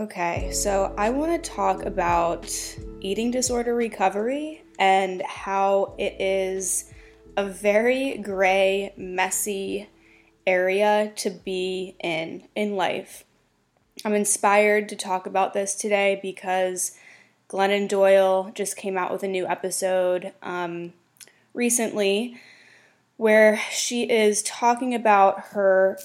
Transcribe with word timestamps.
Okay, 0.00 0.50
so 0.50 0.94
I 0.96 1.10
want 1.10 1.44
to 1.44 1.50
talk 1.50 1.84
about 1.84 2.50
eating 3.02 3.30
disorder 3.30 3.74
recovery 3.74 4.64
and 4.78 5.20
how 5.20 5.94
it 5.98 6.18
is 6.18 6.90
a 7.36 7.44
very 7.44 8.16
gray, 8.16 8.94
messy 8.96 9.90
area 10.46 11.12
to 11.16 11.28
be 11.28 11.96
in 12.02 12.48
in 12.54 12.76
life. 12.76 13.24
I'm 14.02 14.14
inspired 14.14 14.88
to 14.88 14.96
talk 14.96 15.26
about 15.26 15.52
this 15.52 15.74
today 15.74 16.18
because 16.22 16.96
Glennon 17.50 17.86
Doyle 17.86 18.52
just 18.54 18.78
came 18.78 18.96
out 18.96 19.12
with 19.12 19.22
a 19.22 19.28
new 19.28 19.46
episode 19.46 20.32
um, 20.42 20.94
recently 21.52 22.40
where 23.18 23.60
she 23.70 24.10
is 24.10 24.42
talking 24.44 24.94
about 24.94 25.48
her 25.48 25.98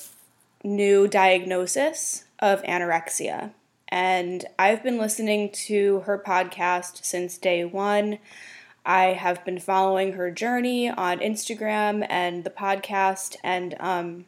new 0.65 1.07
diagnosis 1.07 2.25
of 2.39 2.61
anorexia. 2.63 3.51
And 3.89 4.45
I've 4.57 4.83
been 4.83 4.97
listening 4.97 5.51
to 5.67 6.01
her 6.01 6.17
podcast 6.17 7.05
since 7.05 7.37
day 7.37 7.63
one. 7.63 8.19
I 8.85 9.13
have 9.13 9.43
been 9.45 9.59
following 9.59 10.13
her 10.13 10.29
journey 10.29 10.89
on 10.89 11.19
Instagram 11.19 12.05
and 12.09 12.43
the 12.43 12.51
podcast, 12.51 13.35
and 13.43 13.75
um, 13.79 14.25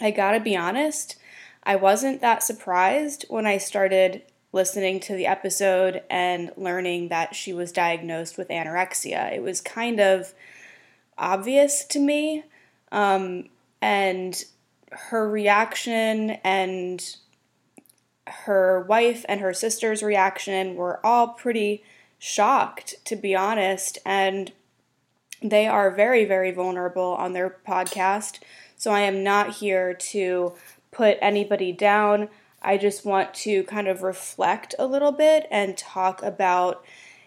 I 0.00 0.10
gotta 0.10 0.40
be 0.40 0.56
honest, 0.56 1.16
I 1.62 1.76
wasn't 1.76 2.20
that 2.20 2.42
surprised 2.42 3.24
when 3.28 3.46
I 3.46 3.58
started 3.58 4.22
listening 4.52 5.00
to 5.00 5.14
the 5.14 5.26
episode 5.26 6.02
and 6.10 6.50
learning 6.56 7.08
that 7.08 7.34
she 7.34 7.52
was 7.52 7.72
diagnosed 7.72 8.36
with 8.38 8.48
anorexia. 8.48 9.32
It 9.32 9.42
was 9.42 9.60
kind 9.60 10.00
of 10.00 10.34
obvious 11.16 11.84
to 11.86 11.98
me, 11.98 12.44
um, 12.92 13.48
and 13.80 14.44
her 14.90 15.28
reaction 15.28 16.30
and 16.44 17.16
her 18.44 18.84
wife 18.88 19.24
and 19.28 19.40
her 19.40 19.52
sister's 19.52 20.02
reaction 20.02 20.74
were 20.74 21.04
all 21.04 21.28
pretty 21.28 21.82
shocked, 22.18 22.94
to 23.04 23.16
be 23.16 23.34
honest. 23.34 23.98
And 24.04 24.52
they 25.42 25.66
are 25.66 25.90
very, 25.90 26.24
very 26.24 26.50
vulnerable 26.50 27.14
on 27.14 27.32
their 27.32 27.56
podcast. 27.66 28.40
So 28.76 28.90
I 28.90 29.00
am 29.00 29.22
not 29.22 29.56
here 29.56 29.94
to 29.94 30.54
put 30.90 31.18
anybody 31.20 31.72
down. 31.72 32.28
I 32.62 32.76
just 32.76 33.04
want 33.04 33.34
to 33.34 33.62
kind 33.64 33.86
of 33.86 34.02
reflect 34.02 34.74
a 34.78 34.86
little 34.86 35.12
bit 35.12 35.46
and 35.50 35.76
talk 35.76 36.22
about 36.22 36.84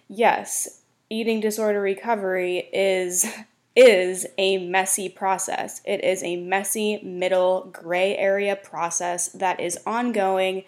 yes, 0.07 0.81
eating 1.09 1.39
disorder 1.39 1.81
recovery 1.81 2.69
is 2.73 3.25
is 3.75 4.25
a 4.37 4.57
messy 4.57 5.07
process. 5.07 5.81
It 5.85 6.03
is 6.03 6.23
a 6.23 6.35
messy 6.35 7.01
middle 7.03 7.69
gray 7.71 8.17
area 8.17 8.55
process 8.55 9.29
that 9.29 9.59
is 9.59 9.79
ongoing 9.85 10.63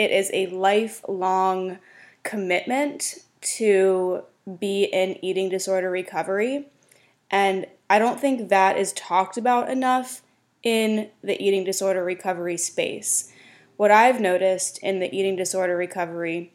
it 0.00 0.10
is 0.10 0.30
a 0.32 0.46
lifelong 0.46 1.78
commitment 2.22 3.18
to 3.42 4.22
be 4.58 4.84
in 4.84 5.22
eating 5.22 5.50
disorder 5.50 5.90
recovery. 5.90 6.68
And 7.30 7.66
I 7.90 7.98
don't 7.98 8.18
think 8.18 8.48
that 8.48 8.78
is 8.78 8.94
talked 8.94 9.36
about 9.36 9.68
enough 9.68 10.22
in 10.62 11.10
the 11.22 11.38
eating 11.38 11.64
disorder 11.64 12.02
recovery 12.02 12.56
space. 12.56 13.30
What 13.76 13.90
I've 13.90 14.20
noticed 14.20 14.78
in 14.78 15.00
the 15.00 15.14
eating 15.14 15.36
disorder 15.36 15.76
recovery 15.76 16.54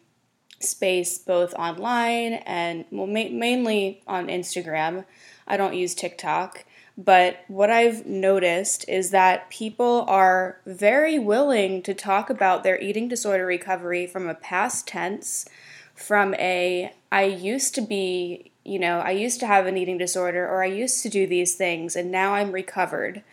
space, 0.60 1.20
both 1.20 1.54
online 1.54 2.34
and 2.48 2.86
well, 2.90 3.06
ma- 3.06 3.30
mainly 3.30 4.02
on 4.08 4.26
Instagram, 4.26 5.06
I 5.48 5.58
don't 5.58 5.76
use 5.76 5.94
TikTok, 5.94 6.66
but 6.98 7.44
what 7.48 7.70
I've 7.70 8.06
noticed 8.06 8.88
is 8.88 9.12
that 9.12 9.50
people 9.50 10.06
are 10.08 10.60
very 10.66 11.20
willing 11.20 11.82
to 11.84 11.94
talk 11.94 12.30
about 12.30 12.64
their 12.64 12.80
eating 12.80 13.08
disorder 13.08 13.46
recovery 13.46 14.08
from 14.08 14.28
a 14.28 14.36
past 14.36 14.88
tense, 14.88 15.46
from 15.94 16.34
a 16.36 16.94
I 17.12 17.24
used 17.24 17.76
to 17.76 17.82
be, 17.82 18.52
you 18.64 18.80
know, 18.80 19.00
I 19.00 19.12
used 19.12 19.40
to 19.42 19.48
have 19.48 19.66
an 19.66 19.78
eating 19.78 19.98
disorder 19.98 20.48
or 20.48 20.64
I 20.64 20.68
used 20.68 21.04
to 21.04 21.10
do 21.10 21.28
these 21.28 21.56
things 21.56 21.96
and 21.96 22.12
now 22.12 22.34
I'm 22.34 22.52
recovered. 22.52 23.24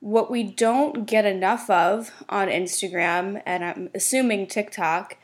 What 0.00 0.30
we 0.30 0.42
don't 0.42 1.06
get 1.06 1.24
enough 1.24 1.68
of 1.70 2.10
on 2.28 2.48
Instagram 2.48 3.42
and 3.44 3.64
I'm 3.64 3.90
assuming 3.94 4.46
TikTok 4.46 5.16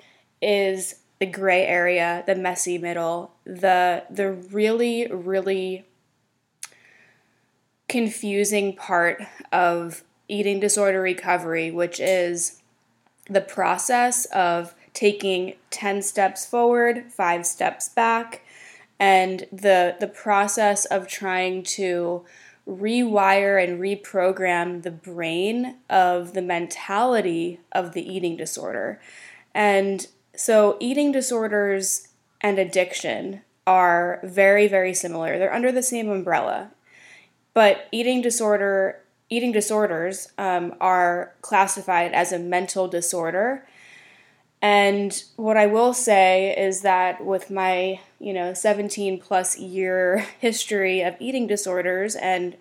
is 0.43 0.97
the 1.21 1.27
gray 1.27 1.67
area, 1.67 2.25
the 2.27 2.35
messy 2.35 2.79
middle, 2.79 3.33
the 3.45 4.05
the 4.11 4.33
really 4.33 5.07
really 5.07 5.85
confusing 7.89 8.75
part 8.75 9.23
of 9.53 10.03
eating 10.29 10.61
disorder 10.61 11.01
recovery, 11.01 11.71
which 11.71 12.01
is 12.01 12.63
the 13.29 13.41
process 13.41 14.25
of 14.27 14.75
taking 14.95 15.55
10 15.71 16.03
steps 16.03 16.47
forward, 16.47 17.05
5 17.13 17.47
steps 17.47 17.89
back, 17.89 18.43
and 18.99 19.47
the 19.53 19.97
the 20.01 20.09
process 20.09 20.87
of 20.87 21.07
trying 21.07 21.63
to 21.63 22.25
rewire 22.67 23.63
and 23.63 23.81
reprogram 23.81 24.83
the 24.83 24.91
brain 24.91 25.77
of 25.91 26.33
the 26.33 26.43
mentality 26.43 27.61
of 27.73 27.93
the 27.93 28.15
eating 28.15 28.37
disorder. 28.37 29.01
And 29.55 30.07
so 30.41 30.79
eating 30.81 31.13
disorders 31.13 32.09
and 32.41 32.59
addiction 32.59 33.43
are 33.67 34.21
very 34.25 34.67
very 34.67 34.95
similar. 34.95 35.39
They're 35.39 35.53
under 35.53 35.71
the 35.71 35.83
same 35.83 36.09
umbrella. 36.09 36.71
But 37.53 37.89
eating 37.93 38.23
disorder, 38.23 39.01
eating 39.29 39.53
disorders 39.53 40.33
um, 40.39 40.75
are 40.81 41.35
classified 41.43 42.13
as 42.13 42.33
a 42.33 42.39
mental 42.39 42.89
disorder. 42.89 43.67
And 44.63 45.23
what 45.37 45.59
I 45.59 45.67
will 45.67 45.93
say 45.93 46.57
is 46.57 46.81
that 46.81 47.23
with 47.23 47.51
my, 47.51 48.01
you 48.19 48.33
know, 48.33 48.55
17 48.55 49.21
plus 49.21 49.59
year 49.59 50.27
history 50.41 51.03
of 51.03 51.17
eating 51.21 51.47
disorders, 51.47 52.15
and 52.15 52.57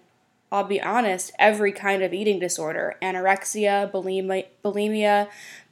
I'll 0.52 0.66
be 0.66 0.82
honest, 0.82 1.32
every 1.40 1.72
kind 1.72 2.04
of 2.04 2.14
eating 2.14 2.40
disorder 2.40 2.98
anorexia, 3.02 3.90
bulimia, 3.90 4.48
bulimia 4.66 5.30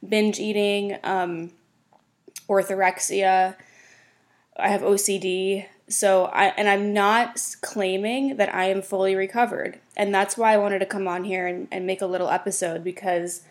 binge 0.08 0.38
eating, 0.38 0.96
um, 1.04 1.50
orthorexia, 2.48 3.56
I 4.56 4.68
have 4.68 4.82
OCD, 4.82 5.66
so 5.88 6.26
I 6.26 6.46
and 6.56 6.68
I'm 6.68 6.92
not 6.92 7.40
claiming 7.60 8.36
that 8.36 8.54
I 8.54 8.64
am 8.66 8.82
fully 8.82 9.14
recovered. 9.14 9.78
And 9.96 10.14
that's 10.14 10.36
why 10.36 10.52
I 10.52 10.58
wanted 10.58 10.80
to 10.80 10.86
come 10.86 11.08
on 11.08 11.24
here 11.24 11.46
and, 11.46 11.68
and 11.70 11.86
make 11.86 12.02
a 12.02 12.06
little 12.06 12.28
episode 12.28 12.84
because 12.84 13.42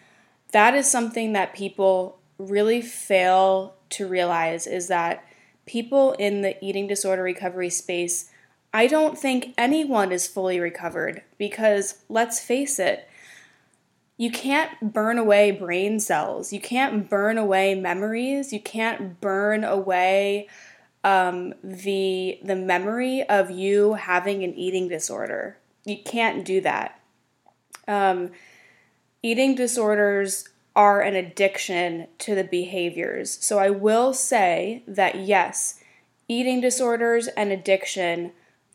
that 0.51 0.75
is 0.75 0.89
something 0.89 1.33
that 1.33 1.53
people 1.53 2.19
really 2.37 2.81
fail 2.81 3.75
to 3.89 4.07
realize 4.07 4.67
is 4.67 4.87
that 4.87 5.23
people 5.65 6.13
in 6.13 6.41
the 6.41 6.63
eating 6.63 6.87
disorder 6.87 7.23
recovery 7.23 7.69
space, 7.69 8.29
I 8.73 8.87
don't 8.87 9.17
think 9.17 9.53
anyone 9.57 10.11
is 10.11 10.27
fully 10.27 10.59
recovered. 10.59 11.23
Because 11.37 11.95
let's 12.09 12.39
face 12.39 12.79
it, 12.79 13.07
you 14.17 14.31
can't 14.31 14.93
burn 14.93 15.19
away 15.19 15.51
brain 15.51 15.99
cells. 15.99 16.51
You 16.51 16.59
can't 16.59 17.07
burn 17.07 17.37
away 17.37 17.75
memories. 17.75 18.51
You 18.51 18.59
can't 18.59 19.21
burn 19.21 19.63
away 19.63 20.47
um, 21.03 21.53
the 21.63 22.39
the 22.43 22.55
memory 22.55 23.23
of 23.29 23.51
you 23.51 23.93
having 23.93 24.43
an 24.43 24.55
eating 24.55 24.87
disorder. 24.87 25.57
You 25.85 25.97
can't 26.03 26.43
do 26.43 26.59
that. 26.61 26.99
Um, 27.87 28.31
eating 29.21 29.53
disorders 29.55 30.49
are 30.75 31.01
an 31.01 31.15
addiction 31.15 32.07
to 32.19 32.35
the 32.35 32.43
behaviors. 32.43 33.37
So 33.43 33.59
I 33.59 33.69
will 33.69 34.13
say 34.13 34.83
that 34.87 35.15
yes, 35.19 35.79
eating 36.27 36.59
disorders 36.59 37.27
and 37.29 37.51
addiction 37.51 38.31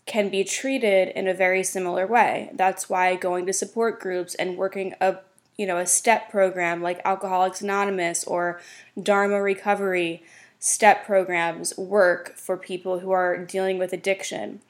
can 0.07 0.29
be 0.29 0.43
treated 0.43 1.09
in 1.11 1.29
a 1.29 1.35
very 1.35 1.63
similar 1.63 2.07
way. 2.07 2.51
That's 2.55 2.89
why 2.89 3.15
going 3.17 3.47
to 3.47 3.53
support 3.53 4.01
groups 4.01 4.35
and 4.35 4.57
working 4.57 4.95
a 5.01 5.19
you 5.57 5.67
know 5.67 5.79
a 5.79 5.87
step 5.87 6.31
program 6.31 6.83
like 6.83 7.01
Alcoholics 7.05 7.61
Anonymous 7.61 8.25
or 8.25 8.61
Dharma 9.01 9.41
Recovery 9.43 10.23
step 10.59 11.05
programs 11.05 11.77
work 11.77 12.37
for 12.37 12.57
people 12.57 13.01
who 13.01 13.11
are 13.11 13.37
dealing 13.37 13.79
with 13.79 13.93
addiction. 13.93 14.61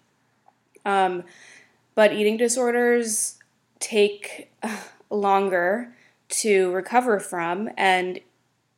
Um, 0.86 1.24
but 1.94 2.14
eating 2.14 2.38
disorders 2.38 3.38
take 3.78 4.50
longer 5.10 5.94
to 6.30 6.72
recover 6.72 7.20
from, 7.20 7.68
and 7.76 8.20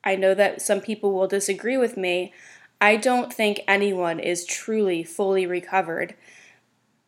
I 0.02 0.16
know 0.16 0.34
that 0.34 0.60
some 0.60 0.80
people 0.80 1.12
will 1.12 1.28
disagree 1.28 1.76
with 1.76 1.96
me. 1.96 2.32
I 2.80 2.96
don't 2.96 3.32
think 3.32 3.60
anyone 3.68 4.18
is 4.18 4.44
truly 4.44 5.04
fully 5.04 5.46
recovered. 5.46 6.14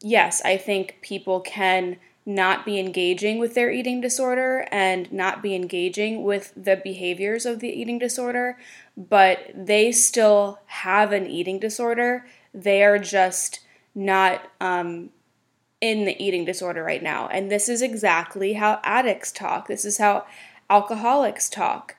Yes, 0.01 0.41
I 0.45 0.57
think 0.57 0.99
people 1.03 1.41
can 1.41 1.97
not 2.29 2.67
be 2.67 2.79
engaging 2.81 3.39
with 3.39 3.55
their 3.55 3.71
eating 3.71 4.01
disorder 4.01 4.67
and 4.73 5.11
not 5.13 5.43
be 5.43 5.55
engaging 5.55 6.25
with 6.25 6.53
the 6.57 6.77
behaviors 6.77 7.47
of 7.47 7.61
the 7.61 7.69
eating 7.69 7.99
disorder, 8.01 8.59
but 8.97 9.39
they 9.55 9.93
still 9.93 10.59
have 10.67 11.13
an 11.13 11.27
eating 11.27 11.61
disorder. 11.61 12.27
They 12.53 12.83
are 12.83 12.99
just 12.99 13.61
not 13.95 14.51
um, 14.61 15.11
in 15.81 16.05
the 16.05 16.21
eating 16.23 16.45
disorder 16.45 16.83
right 16.83 17.03
now. 17.03 17.29
And 17.29 17.49
this 17.51 17.69
is 17.69 17.81
exactly 17.81 18.55
how 18.55 18.81
addicts 18.83 19.31
talk. 19.31 19.69
This 19.69 19.85
is 19.85 19.99
how 19.99 20.27
alcoholics 20.69 21.49
talk. 21.49 21.95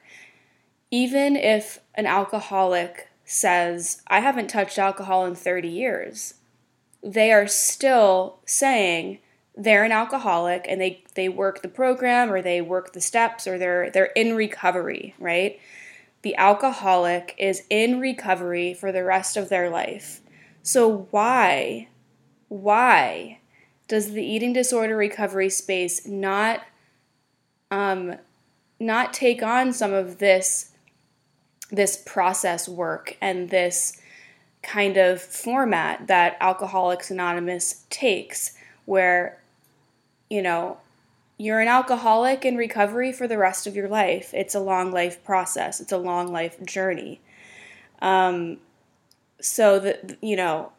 even 0.91 1.35
if 1.35 1.79
an 1.95 2.05
alcoholic 2.05 3.09
says, 3.25 4.01
I 4.07 4.21
haven't 4.21 4.49
touched 4.49 4.79
alcohol 4.79 5.25
in 5.25 5.35
30 5.35 5.67
years, 5.67 6.35
they 7.03 7.31
are 7.31 7.47
still 7.47 8.39
saying 8.45 9.19
they're 9.57 9.83
an 9.83 9.91
alcoholic 9.91 10.65
and 10.69 10.79
they, 10.79 11.03
they 11.15 11.27
work 11.27 11.61
the 11.61 11.67
program 11.67 12.31
or 12.31 12.41
they 12.41 12.61
work 12.61 12.93
the 12.93 13.01
steps 13.01 13.47
or 13.47 13.57
they're 13.57 13.89
they're 13.89 14.11
in 14.15 14.35
recovery, 14.35 15.15
right? 15.19 15.59
The 16.21 16.35
alcoholic 16.35 17.35
is 17.37 17.63
in 17.69 17.99
recovery 17.99 18.73
for 18.73 18.91
the 18.91 19.03
rest 19.03 19.35
of 19.35 19.49
their 19.49 19.69
life. 19.69 20.21
So 20.61 21.07
why 21.11 21.87
why 22.49 23.39
does 23.87 24.11
the 24.11 24.23
eating 24.23 24.53
disorder 24.53 24.95
recovery 24.95 25.49
space 25.49 26.05
not 26.07 26.61
um, 27.71 28.15
not 28.79 29.13
take 29.13 29.41
on 29.41 29.73
some 29.73 29.93
of 29.93 30.19
this 30.19 30.71
this 31.71 32.01
process 32.05 32.69
work 32.69 33.17
and 33.19 33.49
this 33.49 33.99
kind 34.63 34.97
of 34.97 35.21
format 35.21 36.07
that 36.07 36.37
Alcoholics 36.39 37.11
Anonymous 37.11 37.85
takes, 37.89 38.53
where, 38.85 39.41
you 40.29 40.41
know, 40.41 40.77
you're 41.37 41.59
an 41.59 41.67
alcoholic 41.67 42.45
in 42.45 42.57
recovery 42.57 43.11
for 43.11 43.27
the 43.27 43.37
rest 43.37 43.67
of 43.67 43.75
your 43.75 43.87
life. 43.87 44.33
It's 44.33 44.55
a 44.55 44.59
long 44.59 44.91
life 44.91 45.23
process, 45.23 45.79
it's 45.79 45.91
a 45.91 45.97
long 45.97 46.31
life 46.31 46.63
journey. 46.65 47.21
Um, 48.01 48.57
so 49.39 49.79
that, 49.79 50.17
you 50.21 50.35
know, 50.35 50.71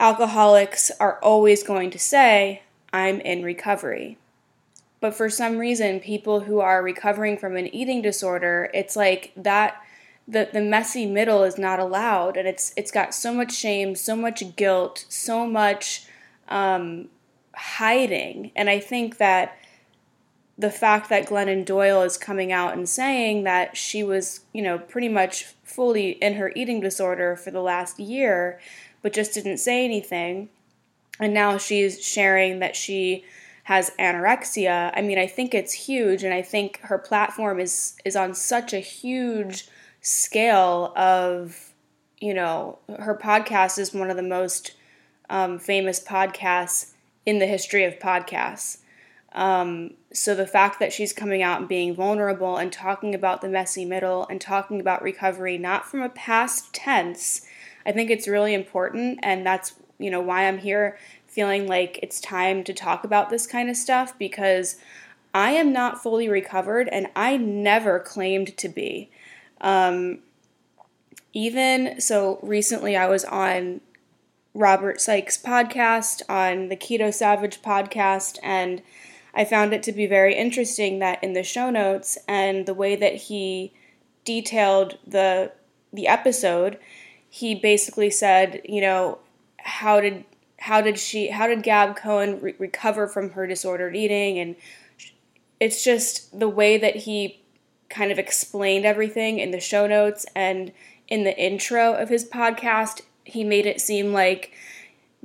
alcoholics 0.00 0.90
are 1.00 1.18
always 1.22 1.62
going 1.62 1.90
to 1.90 1.98
say, 1.98 2.62
I'm 2.92 3.20
in 3.20 3.42
recovery. 3.42 4.18
But 5.00 5.14
for 5.14 5.28
some 5.28 5.58
reason, 5.58 6.00
people 6.00 6.40
who 6.40 6.60
are 6.60 6.82
recovering 6.82 7.36
from 7.36 7.56
an 7.56 7.72
eating 7.74 8.02
disorder, 8.02 8.70
it's 8.74 8.96
like 8.96 9.32
that 9.36 9.80
the, 10.26 10.48
the 10.52 10.60
messy 10.60 11.06
middle 11.06 11.44
is 11.44 11.58
not 11.58 11.78
allowed 11.78 12.36
and 12.36 12.48
it's 12.48 12.72
it's 12.76 12.90
got 12.90 13.14
so 13.14 13.32
much 13.32 13.54
shame, 13.54 13.94
so 13.94 14.16
much 14.16 14.56
guilt, 14.56 15.04
so 15.08 15.46
much 15.46 16.06
um, 16.48 17.08
hiding. 17.56 18.52
And 18.54 18.68
I 18.68 18.78
think 18.78 19.18
that 19.18 19.56
the 20.58 20.70
fact 20.70 21.08
that 21.10 21.26
Glennon 21.26 21.64
Doyle 21.64 22.02
is 22.02 22.16
coming 22.16 22.52
out 22.52 22.74
and 22.74 22.88
saying 22.88 23.44
that 23.44 23.76
she 23.76 24.02
was, 24.02 24.40
you 24.52 24.62
know, 24.62 24.78
pretty 24.78 25.08
much 25.08 25.44
fully 25.64 26.10
in 26.12 26.34
her 26.34 26.52
eating 26.54 26.80
disorder 26.80 27.36
for 27.36 27.50
the 27.50 27.60
last 27.60 27.98
year, 27.98 28.60
but 29.02 29.12
just 29.12 29.34
didn't 29.34 29.58
say 29.58 29.84
anything. 29.84 30.48
And 31.20 31.34
now 31.34 31.58
she's 31.58 32.02
sharing 32.02 32.58
that 32.60 32.76
she 32.76 33.24
has 33.64 33.90
anorexia. 33.98 34.92
I 34.94 35.02
mean, 35.02 35.18
I 35.18 35.26
think 35.26 35.54
it's 35.54 35.72
huge 35.72 36.22
and 36.22 36.32
I 36.32 36.42
think 36.42 36.80
her 36.82 36.98
platform 36.98 37.58
is 37.58 37.96
is 38.04 38.16
on 38.16 38.34
such 38.34 38.72
a 38.72 38.78
huge 38.78 39.68
scale 40.00 40.92
of, 40.96 41.72
you 42.20 42.32
know, 42.32 42.78
her 42.98 43.18
podcast 43.20 43.78
is 43.78 43.92
one 43.92 44.10
of 44.10 44.16
the 44.16 44.22
most 44.22 44.72
um, 45.28 45.58
famous 45.58 46.02
podcasts 46.02 46.92
in 47.26 47.40
the 47.40 47.46
history 47.46 47.84
of 47.84 47.98
podcasts. 47.98 48.78
Um, 49.32 49.94
so 50.12 50.34
the 50.34 50.46
fact 50.46 50.80
that 50.80 50.94
she's 50.94 51.12
coming 51.12 51.42
out 51.42 51.60
and 51.60 51.68
being 51.68 51.94
vulnerable 51.94 52.56
and 52.56 52.72
talking 52.72 53.14
about 53.14 53.42
the 53.42 53.48
messy 53.48 53.84
middle 53.84 54.26
and 54.28 54.40
talking 54.40 54.80
about 54.80 55.02
recovery, 55.02 55.58
not 55.58 55.84
from 55.84 56.00
a 56.00 56.08
past 56.08 56.72
tense, 56.72 57.42
I 57.84 57.92
think 57.92 58.10
it's 58.10 58.26
really 58.26 58.54
important, 58.54 59.20
and 59.22 59.44
that's 59.44 59.74
you 59.98 60.10
know 60.10 60.20
why 60.20 60.46
I'm 60.46 60.58
here 60.58 60.98
feeling 61.26 61.66
like 61.66 61.98
it's 62.02 62.18
time 62.18 62.64
to 62.64 62.72
talk 62.72 63.04
about 63.04 63.28
this 63.28 63.46
kind 63.46 63.68
of 63.68 63.76
stuff 63.76 64.18
because 64.18 64.76
I 65.34 65.50
am 65.50 65.70
not 65.70 66.02
fully 66.02 66.30
recovered 66.30 66.88
and 66.88 67.08
I 67.14 67.36
never 67.36 68.00
claimed 68.00 68.56
to 68.56 68.70
be. 68.70 69.10
Um, 69.60 70.20
even 71.34 72.00
so, 72.00 72.38
recently 72.42 72.96
I 72.96 73.06
was 73.06 73.26
on 73.26 73.82
Robert 74.56 75.02
Sykes' 75.02 75.36
podcast, 75.36 76.22
on 76.30 76.68
the 76.68 76.76
Keto 76.76 77.12
Savage 77.12 77.60
podcast, 77.60 78.38
and 78.42 78.80
I 79.34 79.44
found 79.44 79.74
it 79.74 79.82
to 79.82 79.92
be 79.92 80.06
very 80.06 80.34
interesting 80.34 80.98
that 81.00 81.22
in 81.22 81.34
the 81.34 81.42
show 81.42 81.68
notes 81.68 82.16
and 82.26 82.64
the 82.64 82.72
way 82.72 82.96
that 82.96 83.14
he 83.14 83.74
detailed 84.24 84.98
the 85.06 85.52
the 85.92 86.08
episode, 86.08 86.78
he 87.28 87.54
basically 87.54 88.08
said, 88.10 88.62
you 88.64 88.80
know, 88.80 89.18
how 89.58 90.00
did 90.00 90.24
how 90.60 90.80
did 90.80 90.98
she 90.98 91.28
how 91.28 91.46
did 91.46 91.62
Gab 91.62 91.94
Cohen 91.94 92.40
re- 92.40 92.54
recover 92.58 93.06
from 93.06 93.30
her 93.30 93.46
disordered 93.46 93.94
eating? 93.94 94.38
And 94.38 94.56
it's 95.60 95.84
just 95.84 96.38
the 96.38 96.48
way 96.48 96.78
that 96.78 96.96
he 96.96 97.42
kind 97.90 98.10
of 98.10 98.18
explained 98.18 98.86
everything 98.86 99.38
in 99.38 99.50
the 99.50 99.60
show 99.60 99.86
notes 99.86 100.24
and 100.34 100.72
in 101.08 101.24
the 101.24 101.38
intro 101.38 101.92
of 101.92 102.08
his 102.08 102.24
podcast 102.24 103.02
he 103.26 103.44
made 103.44 103.66
it 103.66 103.80
seem 103.80 104.12
like 104.12 104.52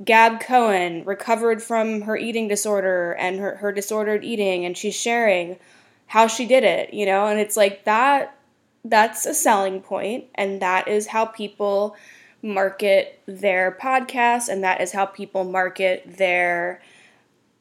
Gab 0.04 0.40
Cohen 0.40 1.04
recovered 1.04 1.62
from 1.62 2.02
her 2.02 2.16
eating 2.16 2.48
disorder 2.48 3.12
and 3.12 3.38
her, 3.38 3.56
her 3.56 3.72
disordered 3.72 4.24
eating 4.24 4.64
and 4.64 4.76
she's 4.76 4.94
sharing 4.94 5.58
how 6.06 6.26
she 6.26 6.44
did 6.46 6.64
it, 6.64 6.92
you 6.92 7.06
know, 7.06 7.26
and 7.26 7.40
it's 7.40 7.56
like 7.56 7.84
that 7.84 8.36
that's 8.84 9.26
a 9.26 9.34
selling 9.34 9.80
point 9.80 10.24
and 10.34 10.60
that 10.60 10.88
is 10.88 11.06
how 11.06 11.24
people 11.24 11.96
market 12.42 13.20
their 13.26 13.76
podcasts, 13.80 14.48
and 14.48 14.64
that 14.64 14.80
is 14.80 14.92
how 14.92 15.06
people 15.06 15.44
market 15.44 16.04
their 16.18 16.82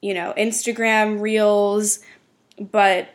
you 0.01 0.13
know 0.13 0.33
Instagram 0.37 1.21
reels. 1.21 1.99
But 2.59 3.09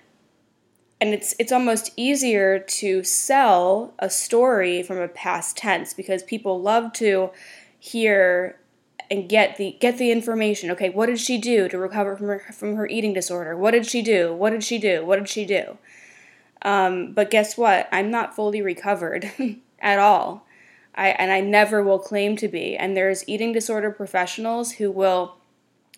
and 1.01 1.13
it's 1.13 1.35
it's 1.39 1.53
almost 1.53 1.93
easier 1.97 2.59
to 2.59 3.03
sell 3.05 3.95
a 3.99 4.09
story 4.09 4.83
from 4.83 4.99
a 4.99 5.09
past 5.09 5.57
tense 5.57 5.93
because 5.93 6.23
people 6.23 6.61
love 6.61 6.93
to 6.95 7.31
hear 7.79 8.59
and 9.11 9.29
get 9.29 9.57
the 9.57 9.77
get 9.81 9.99
the 9.99 10.11
information. 10.11 10.71
Okay 10.71 10.91
what 10.91 11.07
did 11.07 11.21
she 11.21 11.39
do 11.39 11.69
to 11.69 11.79
recover 11.79 12.17
from 12.17 12.29
her 12.29 12.39
from 12.53 12.77
her 12.77 12.87
eating 12.87 13.13
disorder? 13.13 13.57
What 13.57 13.73
did 13.73 13.87
she 13.87 14.03
do? 14.03 14.35
What 14.35 14.51
did 14.51 14.65
she 14.65 14.79
do? 14.79 15.05
What 15.05 15.19
did 15.19 15.29
she 15.29 15.45
do? 15.45 15.79
Um, 16.63 17.13
but 17.13 17.31
guess 17.31 17.57
what? 17.57 17.89
I'm 17.93 18.11
not 18.11 18.35
fully 18.35 18.63
recovered 18.63 19.31
at 19.81 19.99
all. 19.99 20.47
I, 20.97 21.11
and 21.11 21.31
I 21.31 21.41
never 21.41 21.83
will 21.83 21.99
claim 21.99 22.37
to 22.37 22.49
be. 22.49 22.77
And 22.77 22.97
there's 22.97 23.29
eating 23.29 23.53
disorder 23.53 23.91
professionals 23.91 24.73
who 24.73 24.91
will 24.91 25.36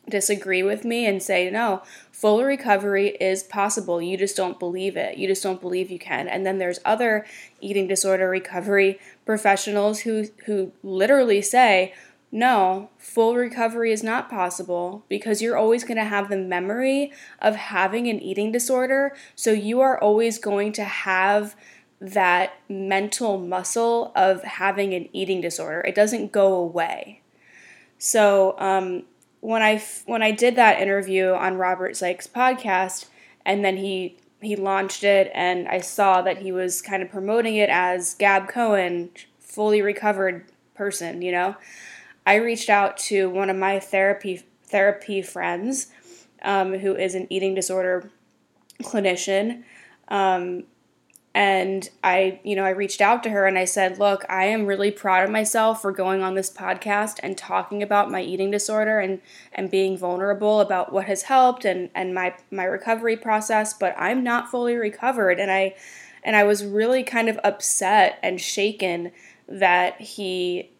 disagree 0.09 0.63
with 0.63 0.85
me 0.85 1.07
and 1.07 1.23
say, 1.23 1.51
no, 1.51 1.83
full 2.11 2.43
recovery 2.45 3.09
is 3.21 3.43
possible. 3.43 4.01
You 4.01 4.17
just 4.17 4.37
don't 4.37 4.59
believe 4.59 4.97
it. 4.97 5.19
You 5.19 5.29
just 5.29 5.43
don't 5.43 5.61
believe 5.61 5.91
you 5.91 5.99
can. 5.99 6.29
And 6.29 6.45
then 6.45 6.59
there's 6.59 6.81
other 6.85 7.27
eating 7.61 7.87
disorder 7.87 8.29
recovery 8.29 8.99
professionals 9.25 10.01
who, 10.01 10.27
who 10.47 10.73
literally 10.83 11.43
say, 11.43 11.95
no, 12.31 12.91
full 12.99 13.37
recovery 13.37 13.91
is 13.91 14.03
not 14.03 14.29
possible 14.29 15.05
because 15.09 15.41
you're 15.41 15.57
always 15.57 15.83
going 15.83 15.97
to 15.97 16.05
have 16.05 16.29
the 16.29 16.37
memory 16.37 17.13
of 17.41 17.57
having 17.57 18.07
an 18.09 18.21
eating 18.21 18.53
disorder. 18.53 19.17
So 19.35 19.51
you 19.51 19.81
are 19.81 19.99
always 19.99 20.39
going 20.39 20.73
to 20.75 20.85
have 20.85 21.57
that 22.01 22.53
mental 22.69 23.39
muscle 23.39 24.13
of 24.15 24.43
having 24.45 24.95
an 24.95 25.09
eating 25.13 25.41
disorder. 25.41 25.81
It 25.81 25.95
doesn't 25.95 26.33
go 26.33 26.55
away. 26.55 27.23
So 27.99 28.55
um, 28.59 29.05
when 29.41 29.63
I 29.63 29.83
when 30.07 30.23
I 30.23 30.31
did 30.31 30.57
that 30.57 30.81
interview 30.81 31.33
on 31.33 31.57
Robert 31.57 31.97
Sykes' 31.97 32.27
podcast, 32.27 33.07
and 33.45 33.65
then 33.65 33.77
he 33.77 34.17
he 34.41 34.57
launched 34.57 35.05
it, 35.05 35.31
and 35.35 35.69
I 35.69 35.81
saw 35.81 36.23
that 36.23 36.39
he 36.39 36.53
was 36.53 36.83
kind 36.83 37.03
of 37.03 37.11
promoting 37.11 37.57
it 37.57 37.71
as 37.71 38.15
Gab 38.15 38.49
Cohen, 38.49 39.11
fully 39.39 39.83
recovered 39.83 40.45
person. 40.75 41.23
You 41.23 41.33
know, 41.33 41.57
I 42.27 42.37
reached 42.37 42.71
out 42.71 42.97
to 42.99 43.29
one 43.31 43.51
of 43.51 43.57
my 43.57 43.79
therapy 43.81 44.43
therapy 44.65 45.23
friends, 45.23 45.89
um, 46.43 46.79
who 46.79 46.95
is 46.95 47.15
an 47.15 47.27
eating 47.31 47.55
disorder 47.55 48.11
clinician. 48.83 49.63
Um, 50.09 50.65
and 51.35 51.89
I, 52.03 52.41
you 52.43 52.57
know, 52.57 52.65
I 52.65 52.71
reached 52.71 53.01
out 53.01 53.23
to 53.23 53.31
her 53.31 53.47
and 53.47 53.59
I 53.59 53.65
said, 53.65 53.99
"Look, 53.99 54.25
I 54.29 54.47
am 54.47 54.67
really 54.67 54.91
proud 54.91 55.25
of 55.25 55.31
myself 55.31 55.83
for 55.83 55.93
going 55.93 56.23
on 56.23 56.35
this 56.35 56.51
podcast 56.51 57.21
and 57.23 57.37
talking 57.37 57.83
about 57.83 58.11
my 58.11 58.23
eating 58.23 58.51
disorder 58.51 58.99
and 58.99 59.21
and 59.53 59.71
being 59.71 59.97
vulnerable 59.97 60.61
about 60.61 60.93
what 60.93 61.07
has 61.07 61.23
helped 61.25 61.65
and 61.65 61.91
and 61.95 62.15
my 62.15 62.35
my 62.51 62.65
recovery 62.65 63.17
process, 63.17 63.75
but 63.75 63.95
I'm 63.99 64.25
not 64.25 64.51
fully 64.51 64.75
recovered." 64.75 65.39
And 65.39 65.51
I 65.51 65.75
and 66.25 66.35
I 66.35 66.45
was 66.45 66.65
really 66.65 67.03
kind 67.03 67.29
of 67.29 67.39
upset 67.45 68.19
and 68.23 68.41
shaken 68.41 69.13
that 69.49 70.01
he 70.01 70.71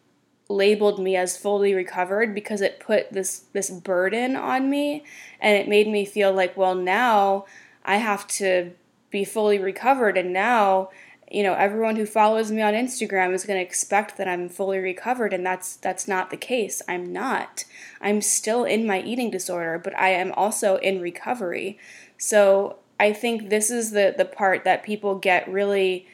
labeled 0.49 0.99
me 0.99 1.15
as 1.15 1.37
fully 1.37 1.75
recovered 1.75 2.33
because 2.33 2.61
it 2.61 2.79
put 2.79 3.13
this 3.13 3.45
this 3.53 3.69
burden 3.69 4.35
on 4.35 4.69
me 4.69 5.03
and 5.39 5.55
it 5.55 5.67
made 5.67 5.87
me 5.87 6.05
feel 6.05 6.33
like, 6.33 6.57
well, 6.57 6.75
now 6.75 7.45
I 7.85 7.97
have 7.97 8.27
to 8.27 8.71
be 9.09 9.25
fully 9.25 9.59
recovered 9.59 10.17
and 10.17 10.31
now 10.31 10.89
you 11.31 11.43
know 11.43 11.53
everyone 11.53 11.95
who 11.95 12.05
follows 12.05 12.51
me 12.51 12.61
on 12.61 12.73
Instagram 12.73 13.33
is 13.33 13.45
going 13.45 13.59
to 13.59 13.65
expect 13.65 14.17
that 14.17 14.27
I'm 14.27 14.49
fully 14.49 14.79
recovered 14.79 15.33
and 15.33 15.45
that's 15.45 15.75
that's 15.75 16.07
not 16.07 16.29
the 16.29 16.37
case. 16.37 16.81
I'm 16.87 17.11
not. 17.13 17.65
I'm 18.01 18.21
still 18.21 18.63
in 18.63 18.87
my 18.87 19.01
eating 19.01 19.29
disorder, 19.29 19.79
but 19.79 19.97
I 19.97 20.09
am 20.09 20.31
also 20.33 20.77
in 20.77 21.01
recovery. 21.01 21.77
So 22.17 22.77
I 22.99 23.13
think 23.13 23.49
this 23.49 23.69
is 23.69 23.91
the 23.91 24.13
the 24.17 24.25
part 24.25 24.63
that 24.63 24.83
people 24.83 25.15
get 25.15 25.47
really 25.47 26.07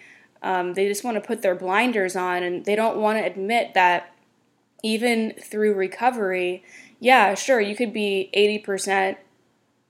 um, 0.45 0.73
they 0.75 0.87
just 0.87 1.03
want 1.03 1.15
to 1.15 1.21
put 1.21 1.41
their 1.41 1.55
blinders 1.55 2.15
on 2.15 2.43
and 2.43 2.65
they 2.65 2.75
don't 2.75 2.97
want 2.97 3.17
to 3.17 3.25
admit 3.25 3.73
that 3.73 4.13
even 4.83 5.33
through 5.41 5.73
recovery, 5.73 6.63
yeah, 6.99 7.33
sure, 7.33 7.59
you 7.59 7.75
could 7.75 7.91
be 7.91 8.29
80% 8.35 9.17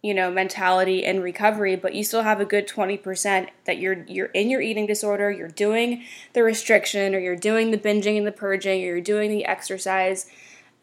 you 0.06 0.14
know 0.14 0.30
mentality 0.30 1.04
and 1.04 1.24
recovery 1.24 1.76
but 1.76 1.96
you 1.96 2.04
still 2.04 2.22
have 2.22 2.40
a 2.40 2.46
good 2.46 2.68
20% 2.68 3.50
that 3.66 3.78
you're 3.80 4.04
you're 4.08 4.28
in 4.28 4.50
your 4.50 4.62
eating 4.62 4.86
disorder 4.86 5.32
you're 5.32 5.48
doing 5.48 6.04
the 6.34 6.44
restriction 6.44 7.16
or 7.16 7.20
you're 7.20 7.36
doing 7.36 7.72
the 7.72 7.78
binging 7.78 8.18
and 8.18 8.28
the 8.28 8.32
purging 8.32 8.84
or 8.84 8.86
you're 8.86 9.02
doing 9.02 9.32
the 9.32 9.46
exercise. 9.46 10.30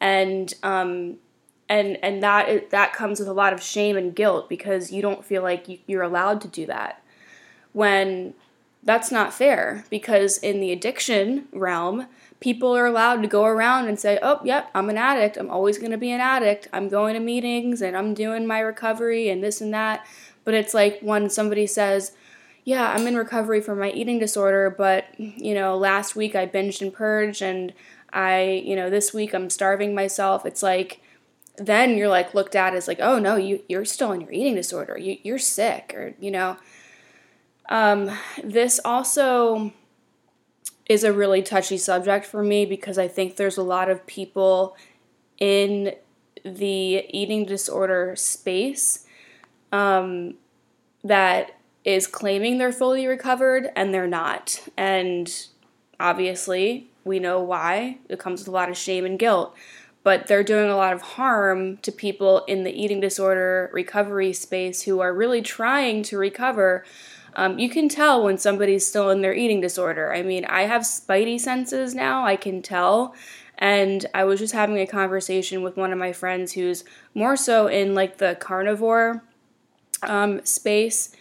And 0.00 0.52
um 0.62 1.18
and 1.68 1.98
and 2.02 2.22
that 2.22 2.70
that 2.70 2.92
comes 2.92 3.20
with 3.20 3.28
a 3.28 3.32
lot 3.32 3.52
of 3.52 3.62
shame 3.62 3.96
and 3.96 4.14
guilt 4.14 4.48
because 4.48 4.92
you 4.92 5.02
don't 5.02 5.24
feel 5.24 5.42
like 5.42 5.68
you, 5.68 5.78
you're 5.86 6.02
allowed 6.02 6.40
to 6.40 6.48
do 6.48 6.66
that. 6.66 7.02
When 7.72 8.34
that's 8.82 9.12
not 9.12 9.32
fair 9.32 9.84
because 9.90 10.38
in 10.38 10.60
the 10.60 10.72
addiction 10.72 11.46
realm 11.52 12.08
people 12.42 12.76
are 12.76 12.86
allowed 12.86 13.22
to 13.22 13.28
go 13.28 13.44
around 13.44 13.86
and 13.86 14.00
say, 14.00 14.18
oh, 14.20 14.40
yep, 14.42 14.68
I'm 14.74 14.90
an 14.90 14.98
addict. 14.98 15.36
I'm 15.36 15.48
always 15.48 15.78
going 15.78 15.92
to 15.92 15.96
be 15.96 16.10
an 16.10 16.20
addict. 16.20 16.66
I'm 16.72 16.88
going 16.88 17.14
to 17.14 17.20
meetings 17.20 17.80
and 17.80 17.96
I'm 17.96 18.14
doing 18.14 18.48
my 18.48 18.58
recovery 18.58 19.30
and 19.30 19.44
this 19.44 19.60
and 19.60 19.72
that. 19.72 20.04
But 20.44 20.54
it's 20.54 20.74
like 20.74 20.98
when 21.02 21.30
somebody 21.30 21.68
says, 21.68 22.12
yeah, 22.64 22.92
I'm 22.92 23.06
in 23.06 23.16
recovery 23.16 23.60
from 23.60 23.78
my 23.78 23.90
eating 23.92 24.18
disorder, 24.18 24.74
but, 24.76 25.04
you 25.18 25.54
know, 25.54 25.76
last 25.76 26.16
week 26.16 26.34
I 26.34 26.46
binged 26.46 26.82
and 26.82 26.92
purged 26.92 27.42
and 27.42 27.72
I, 28.12 28.62
you 28.64 28.74
know, 28.74 28.90
this 28.90 29.14
week 29.14 29.34
I'm 29.34 29.48
starving 29.48 29.94
myself. 29.94 30.44
It's 30.44 30.64
like, 30.64 31.00
then 31.58 31.96
you're 31.96 32.08
like 32.08 32.34
looked 32.34 32.56
at 32.56 32.74
as 32.74 32.88
like, 32.88 32.98
oh 33.00 33.20
no, 33.20 33.36
you, 33.36 33.62
you're 33.68 33.84
still 33.84 34.10
in 34.10 34.20
your 34.20 34.32
eating 34.32 34.56
disorder. 34.56 34.98
You, 34.98 35.16
you're 35.22 35.38
sick 35.38 35.94
or, 35.96 36.14
you 36.18 36.32
know. 36.32 36.56
Um, 37.68 38.10
this 38.42 38.80
also 38.84 39.72
is 40.92 41.04
a 41.04 41.12
really 41.12 41.40
touchy 41.40 41.78
subject 41.78 42.26
for 42.26 42.42
me 42.42 42.66
because 42.66 42.98
I 42.98 43.08
think 43.08 43.36
there's 43.36 43.56
a 43.56 43.62
lot 43.62 43.88
of 43.88 44.06
people 44.06 44.76
in 45.38 45.94
the 46.44 47.06
eating 47.08 47.46
disorder 47.46 48.14
space 48.14 49.06
um, 49.72 50.34
that 51.02 51.56
is 51.82 52.06
claiming 52.06 52.58
they're 52.58 52.72
fully 52.72 53.06
recovered 53.06 53.70
and 53.74 53.94
they're 53.94 54.06
not. 54.06 54.68
And 54.76 55.34
obviously, 55.98 56.90
we 57.04 57.18
know 57.18 57.40
why. 57.40 57.98
It 58.10 58.18
comes 58.18 58.40
with 58.40 58.48
a 58.48 58.52
lot 58.52 58.68
of 58.68 58.76
shame 58.76 59.06
and 59.06 59.18
guilt. 59.18 59.56
But 60.04 60.26
they're 60.26 60.44
doing 60.44 60.68
a 60.68 60.76
lot 60.76 60.92
of 60.92 61.00
harm 61.00 61.78
to 61.78 61.90
people 61.90 62.44
in 62.46 62.64
the 62.64 62.72
eating 62.72 63.00
disorder 63.00 63.70
recovery 63.72 64.34
space 64.34 64.82
who 64.82 65.00
are 65.00 65.14
really 65.14 65.40
trying 65.40 66.02
to 66.04 66.18
recover 66.18 66.84
um, 67.34 67.58
you 67.58 67.68
can 67.68 67.88
tell 67.88 68.24
when 68.24 68.38
somebody's 68.38 68.86
still 68.86 69.10
in 69.10 69.22
their 69.22 69.34
eating 69.34 69.60
disorder. 69.60 70.12
I 70.12 70.22
mean, 70.22 70.44
I 70.44 70.62
have 70.62 70.82
spidey 70.82 71.40
senses 71.40 71.94
now, 71.94 72.24
I 72.24 72.36
can 72.36 72.62
tell. 72.62 73.14
And 73.58 74.06
I 74.12 74.24
was 74.24 74.40
just 74.40 74.54
having 74.54 74.78
a 74.78 74.86
conversation 74.86 75.62
with 75.62 75.76
one 75.76 75.92
of 75.92 75.98
my 75.98 76.12
friends 76.12 76.52
who's 76.52 76.84
more 77.14 77.36
so 77.36 77.68
in 77.68 77.94
like 77.94 78.18
the 78.18 78.36
carnivore 78.40 79.22
um, 80.02 80.44
space. 80.44 81.14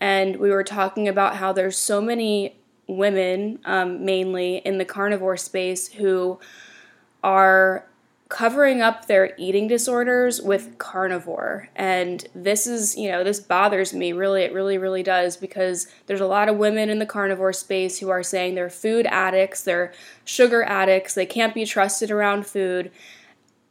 And 0.00 0.36
we 0.36 0.50
were 0.50 0.64
talking 0.64 1.06
about 1.06 1.36
how 1.36 1.52
there's 1.52 1.76
so 1.76 2.00
many 2.00 2.56
women, 2.86 3.58
um, 3.64 4.04
mainly 4.04 4.56
in 4.58 4.78
the 4.78 4.84
carnivore 4.84 5.36
space, 5.36 5.88
who 5.88 6.40
are 7.22 7.86
covering 8.32 8.80
up 8.80 9.08
their 9.08 9.34
eating 9.36 9.68
disorders 9.68 10.40
with 10.40 10.78
carnivore. 10.78 11.68
And 11.76 12.26
this 12.34 12.66
is, 12.66 12.96
you 12.96 13.10
know, 13.10 13.22
this 13.22 13.38
bothers 13.38 13.92
me 13.92 14.14
really. 14.14 14.40
It 14.40 14.54
really, 14.54 14.78
really 14.78 15.02
does 15.02 15.36
because 15.36 15.86
there's 16.06 16.22
a 16.22 16.26
lot 16.26 16.48
of 16.48 16.56
women 16.56 16.88
in 16.88 16.98
the 16.98 17.04
carnivore 17.04 17.52
space 17.52 17.98
who 17.98 18.08
are 18.08 18.22
saying 18.22 18.54
they're 18.54 18.70
food 18.70 19.04
addicts, 19.04 19.62
they're 19.62 19.92
sugar 20.24 20.62
addicts, 20.62 21.12
they 21.12 21.26
can't 21.26 21.52
be 21.52 21.66
trusted 21.66 22.10
around 22.10 22.46
food. 22.46 22.90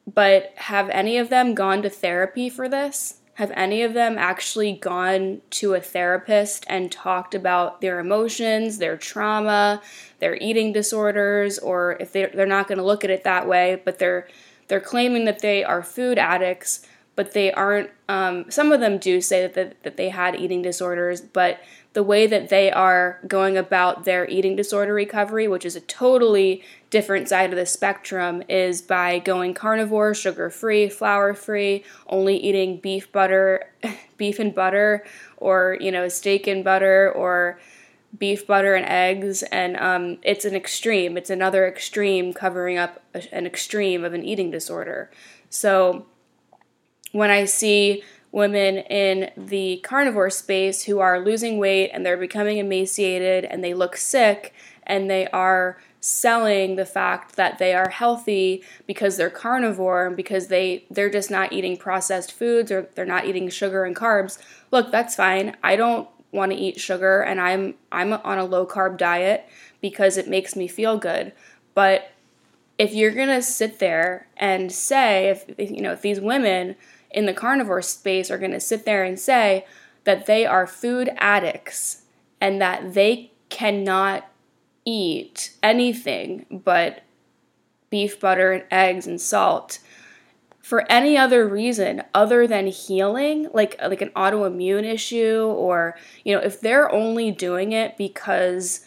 But 0.06 0.54
have 0.58 0.90
any 0.92 1.18
of 1.18 1.30
them 1.30 1.56
gone 1.56 1.82
to 1.82 1.90
therapy 1.90 2.48
for 2.48 2.70
this? 2.70 3.16
Have 3.36 3.52
any 3.56 3.82
of 3.82 3.96
them 3.96 4.20
actually 4.20 4.74
gone 4.74 5.42
to 5.52 5.74
a 5.74 5.82
therapist 5.82 6.66
and 6.68 6.92
talked 6.92 7.34
about 7.34 7.82
their 7.82 8.00
emotions, 8.00 8.78
their 8.78 8.96
trauma, 8.96 9.82
their 10.20 10.36
eating 10.36 10.72
disorders, 10.72 11.58
or 11.58 11.98
if 12.00 12.12
they're, 12.12 12.30
they're 12.32 12.46
not 12.46 12.68
going 12.68 12.78
to 12.78 12.84
look 12.84 13.04
at 13.04 13.10
it 13.10 13.24
that 13.24 13.48
way, 13.48 13.82
but 13.84 13.98
they're 13.98 14.28
they're 14.68 14.80
claiming 14.80 15.26
that 15.26 15.40
they 15.40 15.64
are 15.64 15.84
food 15.84 16.18
addicts, 16.18 16.86
but 17.16 17.34
they 17.34 17.52
aren't. 17.52 17.90
Um, 18.08 18.50
some 18.50 18.72
of 18.72 18.80
them 18.80 18.98
do 18.98 19.22
say 19.22 19.42
that, 19.42 19.54
that, 19.54 19.84
that 19.84 19.98
they 19.98 20.10
had 20.10 20.36
eating 20.36 20.62
disorders, 20.62 21.22
but 21.22 21.62
the 21.94 22.04
way 22.04 22.26
that 22.26 22.50
they 22.50 22.72
are 22.72 23.20
going 23.28 23.58
about 23.58 24.06
their 24.06 24.28
eating 24.30 24.56
disorder 24.56 24.94
recovery, 24.94 25.48
which 25.48 25.66
is 25.66 25.76
a 25.76 25.82
totally 25.82 26.64
different 26.90 27.28
side 27.28 27.52
of 27.52 27.58
the 27.58 27.66
spectrum, 27.66 28.42
is 28.48 28.82
by 28.82 29.20
going 29.20 29.54
carnivore, 29.54 30.14
sugar 30.14 30.50
free, 30.50 30.88
flour 30.88 31.34
free, 31.34 31.84
only 32.08 32.38
eating 32.38 32.78
beef 32.78 33.12
butter, 33.12 33.70
beef 34.18 34.40
and 34.40 34.56
butter, 34.56 35.04
or 35.38 35.78
you 35.82 35.92
know 35.92 36.08
steak 36.08 36.48
and 36.48 36.64
butter, 36.64 37.12
or 37.12 37.60
beef 38.18 38.46
butter 38.46 38.76
and 38.76 38.86
eggs 38.86 39.44
and 39.44 39.78
um, 39.78 40.18
it's 40.24 40.46
an 40.46 40.56
extreme. 40.56 41.18
It's 41.18 41.30
another 41.30 41.68
extreme 41.68 42.34
covering 42.34 42.78
up 42.78 43.02
a, 43.14 43.24
an 43.34 43.46
extreme 43.46 44.04
of 44.04 44.14
an 44.14 44.24
eating 44.24 44.52
disorder. 44.52 45.10
So 45.50 46.06
when 47.12 47.30
i 47.30 47.46
see 47.46 48.04
women 48.32 48.78
in 48.78 49.30
the 49.36 49.78
carnivore 49.84 50.30
space 50.30 50.84
who 50.84 51.00
are 51.00 51.20
losing 51.20 51.58
weight 51.58 51.90
and 51.90 52.06
they're 52.06 52.18
becoming 52.18 52.58
emaciated 52.58 53.44
and 53.46 53.64
they 53.64 53.74
look 53.74 53.98
sick 53.98 54.54
and 54.84 55.10
they 55.10 55.28
are 55.28 55.78
selling 56.00 56.78
the 56.78 56.86
fact 56.86 57.36
that 57.36 57.60
they 57.60 57.74
are 57.74 57.90
healthy 57.90 58.64
because 58.88 59.18
they're 59.18 59.30
carnivore 59.30 60.08
and 60.08 60.18
because 60.18 60.48
they 60.48 60.86
they're 60.90 61.12
just 61.12 61.30
not 61.30 61.54
eating 61.54 61.78
processed 61.78 62.32
foods 62.32 62.72
or 62.72 62.90
they're 62.96 63.06
not 63.06 63.26
eating 63.26 63.50
sugar 63.50 63.84
and 63.84 63.96
carbs 63.96 64.40
look 64.72 64.92
that's 64.92 65.16
fine. 65.16 65.56
I 65.64 65.76
don't 65.76 66.08
want 66.32 66.52
to 66.52 66.58
eat 66.58 66.80
sugar 66.80 67.22
and 67.22 67.40
I'm 67.40 67.76
I'm 67.92 68.14
on 68.14 68.38
a 68.38 68.46
low 68.46 68.66
carb 68.66 68.98
diet 68.98 69.48
because 69.82 70.18
it 70.18 70.28
makes 70.28 70.56
me 70.56 70.68
feel 70.68 70.98
good. 70.98 71.34
But 71.74 72.12
if 72.78 72.94
you're 72.94 73.12
going 73.12 73.28
to 73.28 73.42
sit 73.42 73.80
there 73.80 74.28
and 74.38 74.72
say 74.72 75.30
if 75.30 75.46
you 75.72 75.82
know 75.82 75.94
if 75.94 76.02
these 76.02 76.20
women 76.20 76.76
in 77.10 77.26
the 77.26 77.34
carnivore 77.34 77.82
space 77.82 78.32
are 78.32 78.38
going 78.38 78.52
to 78.52 78.60
sit 78.60 78.86
there 78.86 79.04
and 79.04 79.20
say 79.20 79.66
that 80.04 80.26
they 80.26 80.46
are 80.46 80.66
food 80.66 81.10
addicts 81.18 82.04
and 82.40 82.62
that 82.62 82.94
they 82.94 83.32
cannot 83.50 84.28
eat 84.86 85.52
anything 85.62 86.62
but 86.64 87.04
beef 87.90 88.20
butter 88.20 88.52
and 88.52 88.64
eggs 88.72 89.06
and 89.06 89.22
salt 89.22 89.80
for 90.62 90.90
any 90.92 91.18
other 91.18 91.48
reason 91.48 92.04
other 92.14 92.48
than 92.48 92.68
healing, 92.68 93.50
like 93.54 93.80
like 93.82 94.02
an 94.02 94.10
autoimmune 94.10 94.84
issue 94.84 95.44
or 95.44 95.98
you 96.24 96.36
know, 96.36 96.42
if 96.42 96.62
they're 96.62 96.92
only 96.92 97.32
doing 97.32 97.72
it 97.72 97.98
because 97.98 98.86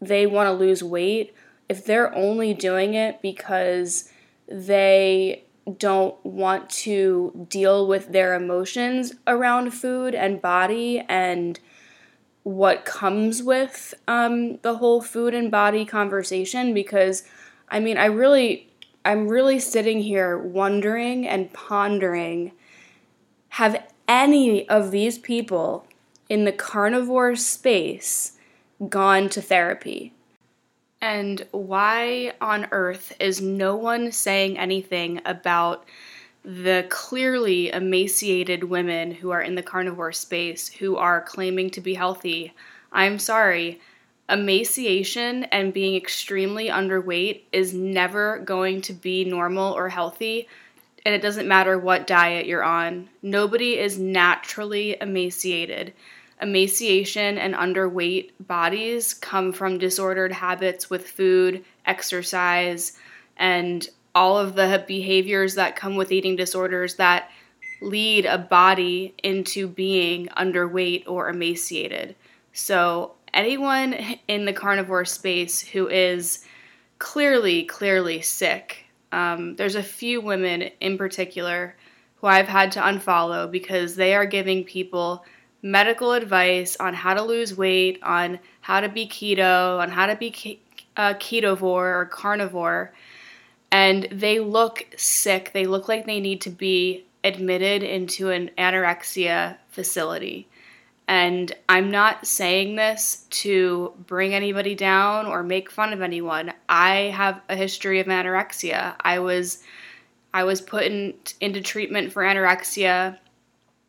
they 0.00 0.26
want 0.26 0.48
to 0.48 0.52
lose 0.52 0.82
weight, 0.82 1.34
if 1.68 1.84
they're 1.84 2.14
only 2.14 2.52
doing 2.54 2.94
it 2.94 3.22
because 3.22 4.10
they 4.48 5.44
don't 5.78 6.22
want 6.26 6.68
to 6.68 7.46
deal 7.48 7.86
with 7.86 8.10
their 8.10 8.34
emotions 8.34 9.14
around 9.26 9.70
food 9.70 10.14
and 10.14 10.42
body 10.42 11.04
and 11.08 11.60
what 12.42 12.84
comes 12.84 13.42
with 13.42 13.94
um, 14.08 14.56
the 14.58 14.78
whole 14.78 15.00
food 15.00 15.32
and 15.34 15.52
body 15.52 15.84
conversation 15.84 16.74
because 16.74 17.22
I 17.68 17.80
mean, 17.80 17.96
I 17.96 18.06
really 18.06 18.71
I'm 19.04 19.28
really 19.28 19.58
sitting 19.58 20.00
here 20.00 20.38
wondering 20.38 21.26
and 21.26 21.52
pondering 21.52 22.52
have 23.50 23.84
any 24.08 24.68
of 24.68 24.90
these 24.90 25.18
people 25.18 25.86
in 26.28 26.44
the 26.44 26.52
carnivore 26.52 27.36
space 27.36 28.38
gone 28.88 29.28
to 29.28 29.42
therapy? 29.42 30.12
And 31.00 31.46
why 31.50 32.32
on 32.40 32.68
earth 32.70 33.12
is 33.20 33.40
no 33.40 33.76
one 33.76 34.12
saying 34.12 34.58
anything 34.58 35.20
about 35.24 35.84
the 36.44 36.86
clearly 36.88 37.70
emaciated 37.70 38.64
women 38.64 39.10
who 39.12 39.30
are 39.30 39.42
in 39.42 39.54
the 39.54 39.62
carnivore 39.62 40.12
space 40.12 40.68
who 40.68 40.96
are 40.96 41.20
claiming 41.20 41.70
to 41.70 41.80
be 41.80 41.94
healthy? 41.94 42.54
I'm 42.92 43.18
sorry 43.18 43.80
emaciation 44.28 45.44
and 45.44 45.72
being 45.72 45.94
extremely 45.94 46.68
underweight 46.68 47.42
is 47.52 47.74
never 47.74 48.38
going 48.38 48.80
to 48.82 48.92
be 48.92 49.24
normal 49.24 49.72
or 49.72 49.88
healthy. 49.88 50.48
And 51.04 51.14
it 51.14 51.22
doesn't 51.22 51.48
matter 51.48 51.78
what 51.78 52.06
diet 52.06 52.46
you're 52.46 52.62
on. 52.62 53.08
Nobody 53.22 53.78
is 53.78 53.98
naturally 53.98 54.96
emaciated. 55.00 55.92
Emaciation 56.40 57.38
and 57.38 57.54
underweight 57.54 58.30
bodies 58.40 59.14
come 59.14 59.52
from 59.52 59.78
disordered 59.78 60.32
habits 60.32 60.88
with 60.88 61.08
food, 61.08 61.64
exercise, 61.86 62.98
and 63.36 63.88
all 64.14 64.38
of 64.38 64.54
the 64.54 64.84
behaviors 64.86 65.54
that 65.54 65.76
come 65.76 65.96
with 65.96 66.12
eating 66.12 66.36
disorders 66.36 66.96
that 66.96 67.30
lead 67.80 68.26
a 68.26 68.38
body 68.38 69.14
into 69.22 69.66
being 69.66 70.26
underweight 70.28 71.04
or 71.06 71.28
emaciated. 71.28 72.14
So, 72.52 73.12
anyone 73.34 73.94
in 74.28 74.44
the 74.44 74.52
carnivore 74.52 75.04
space 75.04 75.60
who 75.60 75.88
is 75.88 76.44
clearly, 76.98 77.64
clearly 77.64 78.20
sick, 78.20 78.86
um, 79.12 79.56
there's 79.56 79.74
a 79.74 79.82
few 79.82 80.20
women 80.20 80.70
in 80.80 80.96
particular 80.96 81.76
who 82.16 82.26
I've 82.26 82.48
had 82.48 82.72
to 82.72 82.80
unfollow 82.80 83.50
because 83.50 83.96
they 83.96 84.14
are 84.14 84.26
giving 84.26 84.64
people 84.64 85.24
medical 85.62 86.12
advice 86.12 86.76
on 86.78 86.94
how 86.94 87.14
to 87.14 87.22
lose 87.22 87.56
weight, 87.56 88.02
on 88.02 88.38
how 88.60 88.80
to 88.80 88.88
be 88.88 89.06
keto, 89.06 89.78
on 89.80 89.90
how 89.90 90.06
to 90.06 90.16
be 90.16 90.30
ke- 90.30 90.80
uh, 90.96 91.14
ketovore 91.14 92.00
or 92.00 92.08
carnivore. 92.10 92.92
And 93.70 94.08
they 94.10 94.40
look 94.40 94.86
sick. 94.96 95.52
They 95.52 95.66
look 95.66 95.88
like 95.88 96.04
they 96.04 96.20
need 96.20 96.40
to 96.42 96.50
be 96.50 97.06
admitted 97.24 97.82
into 97.82 98.30
an 98.30 98.50
anorexia 98.58 99.56
facility. 99.68 100.48
And 101.08 101.52
I'm 101.68 101.90
not 101.90 102.26
saying 102.26 102.76
this 102.76 103.26
to 103.30 103.92
bring 104.06 104.34
anybody 104.34 104.74
down 104.74 105.26
or 105.26 105.42
make 105.42 105.70
fun 105.70 105.92
of 105.92 106.00
anyone. 106.00 106.52
I 106.68 107.12
have 107.14 107.40
a 107.48 107.56
history 107.56 108.00
of 108.00 108.06
anorexia. 108.06 108.94
I 109.00 109.18
was 109.18 109.62
I 110.34 110.44
was 110.44 110.60
put 110.60 110.84
in, 110.84 111.14
into 111.40 111.60
treatment 111.60 112.12
for 112.12 112.22
anorexia, 112.22 113.18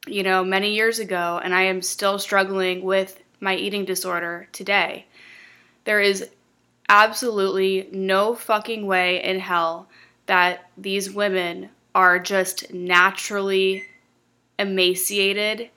you 0.08 0.24
know, 0.24 0.43
many 0.43 0.74
years 0.74 1.00
ago, 1.00 1.39
and 1.41 1.55
I 1.55 1.63
am 1.63 1.82
still 1.82 2.20
struggling 2.20 2.82
with 2.82 3.22
my 3.39 3.55
eating 3.55 3.86
disorder 3.86 4.50
today. 4.51 5.05
There 5.86 6.01
is 6.01 6.27
absolutely 6.89 7.88
no 7.93 8.36
fucking 8.36 8.86
way 8.86 9.24
in 9.24 9.39
hell 9.39 9.88
that 10.25 10.70
these 10.77 11.12
women 11.12 11.70
are 11.96 12.20
just 12.20 12.74
naturally 12.74 13.86
emaciated 14.60 15.70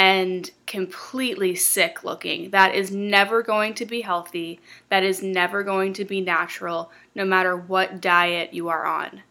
and 0.00 0.50
completely 0.66 1.54
sick 1.54 2.02
looking. 2.02 2.48
That 2.52 2.74
is 2.74 2.90
never 2.90 3.42
going 3.42 3.74
to 3.74 3.84
be 3.84 4.00
healthy. 4.00 4.58
That 4.88 5.02
is 5.02 5.22
never 5.22 5.62
going 5.62 5.92
to 5.92 6.06
be 6.06 6.22
natural, 6.22 6.90
no 7.14 7.26
matter 7.26 7.54
what 7.54 8.00
diet 8.00 8.54
you 8.54 8.70
are 8.70 8.86
on. 8.86 9.22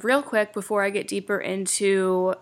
Real 0.00 0.22
quick, 0.22 0.54
before 0.54 0.82
I 0.82 0.88
get 0.88 1.06
deeper 1.06 1.38
into 1.38 2.34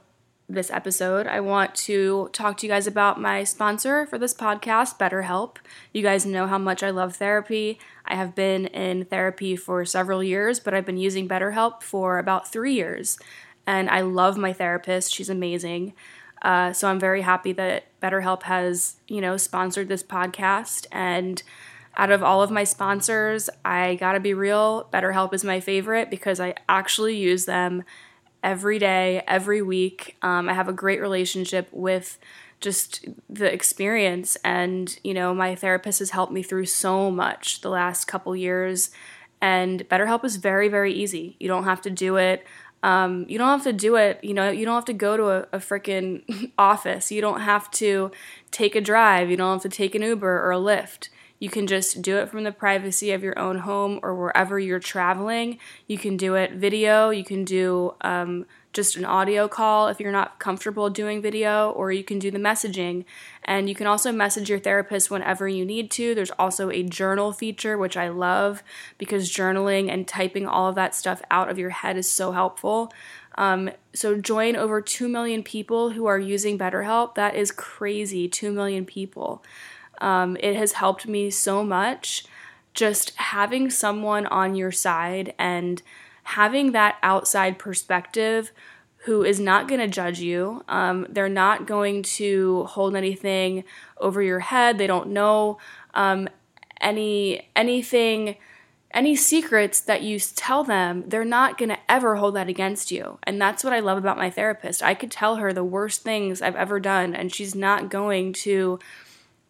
this 0.49 0.71
episode, 0.71 1.27
I 1.27 1.41
want 1.41 1.75
to 1.75 2.31
talk 2.33 2.59
to 2.59 2.67
you 2.67 2.73
guys 2.73 2.87
about 2.87 3.21
my 3.21 3.43
sponsor 3.43 4.07
for 4.07 4.19
this 4.19 4.35
podcast, 4.35 4.97
BetterHelp. 4.97 5.57
You 5.93 6.03
guys 6.03 6.25
know 6.25 6.47
how 6.47 6.59
much 6.59 6.85
I 6.85 6.91
love 6.91 7.17
therapy. 7.17 7.81
I 8.05 8.15
have 8.15 8.37
been 8.37 8.67
in 8.67 9.07
therapy 9.07 9.57
for 9.57 9.85
several 9.85 10.23
years, 10.23 10.61
but 10.61 10.75
I've 10.75 10.87
been 10.87 10.97
using 10.97 11.29
BetterHelp 11.29 11.83
for 11.83 12.21
about 12.21 12.53
three 12.53 12.75
years. 12.75 13.19
And 13.67 13.91
I 13.91 14.03
love 14.03 14.37
my 14.37 14.53
therapist, 14.53 15.13
she's 15.13 15.29
amazing. 15.29 15.95
Uh, 16.45 16.75
so 16.75 16.89
I'm 16.89 17.01
very 17.01 17.23
happy 17.23 17.53
that 17.53 17.85
BetterHelp 18.03 18.43
has, 18.45 18.97
you 19.09 19.21
know, 19.23 19.39
sponsored 19.39 19.89
this 19.89 20.03
podcast. 20.03 20.87
And 20.93 21.43
out 21.97 22.11
of 22.11 22.23
all 22.23 22.43
of 22.43 22.51
my 22.51 22.65
sponsors, 22.65 23.49
I 23.65 23.95
gotta 23.95 24.21
be 24.21 24.35
real, 24.35 24.89
BetterHelp 24.93 25.33
is 25.33 25.43
my 25.43 25.59
favorite 25.59 26.11
because 26.11 26.39
I 26.41 26.55
actually 26.69 27.17
use 27.17 27.47
them 27.47 27.83
every 28.43 28.79
day, 28.79 29.23
every 29.27 29.63
week. 29.63 30.17
Um, 30.21 30.49
I 30.51 30.53
have 30.53 30.69
a 30.69 30.73
great 30.73 31.01
relationship 31.01 31.69
with 31.73 32.19
just 32.61 33.07
the 33.29 33.53
experience, 33.53 34.37
and 34.45 34.99
you 35.03 35.15
know, 35.15 35.35
my 35.35 35.55
therapist 35.55 35.99
has 35.99 36.11
helped 36.11 36.33
me 36.33 36.43
through 36.43 36.67
so 36.67 37.11
much 37.11 37.63
the 37.63 37.71
last 37.71 38.05
couple 38.07 38.37
years. 38.37 38.91
And 39.41 39.87
BetterHelp 39.89 40.25
is 40.25 40.37
very, 40.37 40.69
very 40.69 40.93
easy. 40.93 41.37
You 41.39 41.49
don't 41.49 41.65
have 41.65 41.83
to 41.83 41.91
do 41.91 42.17
it 42.17 42.47
um, 42.85 43.25
you 43.31 43.39
don't 43.39 43.49
have 43.49 43.65
to 43.65 43.73
do 43.73 43.97
it, 43.97 44.23
you 44.23 44.35
know, 44.35 44.51
you 44.51 44.67
don't 44.67 44.75
have 44.75 44.85
to 44.85 44.93
go 44.93 45.17
to 45.17 45.31
a, 45.31 45.39
a 45.55 45.59
freaking 45.59 46.53
office. 46.59 47.11
You 47.11 47.23
don't 47.23 47.41
have 47.41 47.71
to 47.73 48.11
take 48.51 48.77
a 48.77 48.81
drive. 48.83 49.31
You 49.31 49.39
don't 49.39 49.55
have 49.55 49.63
to 49.63 49.75
take 49.75 49.95
an 49.95 50.03
Uber 50.03 50.45
or 50.45 50.53
a 50.53 50.59
Lyft. 50.59 51.09
You 51.39 51.49
can 51.49 51.67
just 51.67 52.03
do 52.03 52.19
it 52.19 52.29
from 52.29 52.45
the 52.45 52.53
privacy 52.53 53.11
of 53.13 53.23
your 53.23 53.39
own 53.39 53.61
home 53.61 54.01
or 54.03 54.15
wherever 54.15 54.59
you're 54.59 54.81
traveling. 54.81 55.59
You 55.87 55.97
can 55.97 56.19
do 56.19 56.35
it 56.35 56.53
video. 56.53 57.09
You 57.09 57.25
can 57.25 57.45
do 57.45 57.95
um, 58.03 58.45
just 58.75 58.97
an 58.97 59.05
audio 59.05 59.49
call 59.49 59.89
if 59.89 60.01
you're 60.01 60.13
not 60.13 60.39
comfortable 60.39 60.91
doing 60.91 61.23
video, 61.23 61.71
or 61.71 61.93
you 61.93 62.05
can 62.05 62.19
do 62.19 62.31
the 62.31 62.39
messaging. 62.39 63.05
And 63.45 63.69
you 63.69 63.75
can 63.75 63.87
also 63.87 64.13
message 64.13 64.51
your 64.51 64.59
therapist 64.59 65.11
whenever 65.11 65.49
you 65.49 65.65
need 65.65 65.91
to. 65.93 66.15
There's 66.15 66.31
also 66.33 66.71
a 66.71 66.83
journal 66.83 67.33
feature, 67.33 67.79
which 67.79 67.97
I 67.97 68.09
love 68.09 68.63
because 68.99 69.31
journaling 69.31 69.91
and 69.91 70.07
typing 70.07 70.47
all 70.47 70.69
of 70.69 70.75
that 70.75 70.95
stuff 70.95 71.23
out 71.31 71.49
of 71.49 71.59
your 71.59 71.71
head 71.71 71.97
is 71.97 72.11
so 72.11 72.33
helpful. 72.33 72.93
Um, 73.37 73.71
so 73.95 74.19
join 74.19 74.57
over 74.57 74.81
2 74.81 75.09
million 75.09 75.43
people 75.43 75.91
who 75.91 76.07
are 76.07 76.19
using 76.19 76.59
BetterHelp. 76.59 77.15
That 77.15 77.35
is 77.35 77.51
crazy, 77.51 78.29
2 78.29 78.53
million 78.53 78.85
people. 78.85 79.43
Um, 80.01 80.37
it 80.41 80.57
has 80.57 80.73
helped 80.73 81.07
me 81.07 81.31
so 81.31 81.65
much 81.65 82.25
just 82.75 83.15
having 83.17 83.71
someone 83.71 84.27
on 84.27 84.55
your 84.55 84.73
side 84.73 85.33
and 85.39 85.81
having 86.25 86.73
that 86.73 86.97
outside 87.03 87.59
perspective 87.59 88.53
who 89.05 89.23
is 89.23 89.39
not 89.39 89.69
going 89.69 89.81
to 89.81 89.89
judge 89.89 90.19
you. 90.19 90.65
Um, 90.67 91.07
they're 91.11 91.29
not 91.29 91.67
going 91.67 92.03
to 92.03 92.65
hold 92.65 92.97
anything 92.97 93.65
over 93.99 94.23
your 94.23 94.41
head. 94.41 94.79
They 94.79 94.87
don't 94.87 95.11
know 95.11 95.59
um, 95.93 96.29
any 96.81 97.51
anything, 97.55 98.37
any 98.93 99.15
secrets 99.15 99.81
that 99.81 100.03
you 100.03 100.19
tell 100.19 100.65
them. 100.65 101.05
They're 101.07 101.25
not 101.25 101.59
going 101.59 101.69
to 101.69 101.79
ever 101.87 102.17
hold 102.17 102.35
that 102.37 102.49
against 102.49 102.91
you. 102.91 103.19
And 103.25 103.41
that's 103.41 103.63
what 103.63 103.75
I 103.75 103.81
love 103.81 103.99
about 103.99 104.17
my 104.17 104.31
therapist. 104.31 104.83
I 104.83 104.95
could 104.95 105.11
tell 105.11 105.37
her 105.37 105.53
the 105.53 105.65
worst 105.65 106.03
things 106.03 106.41
I've 106.41 106.57
ever 106.57 106.81
done, 106.81 107.15
and 107.15 107.33
she's 107.33 107.55
not 107.55 107.91
going 107.91 108.33
to 108.45 108.79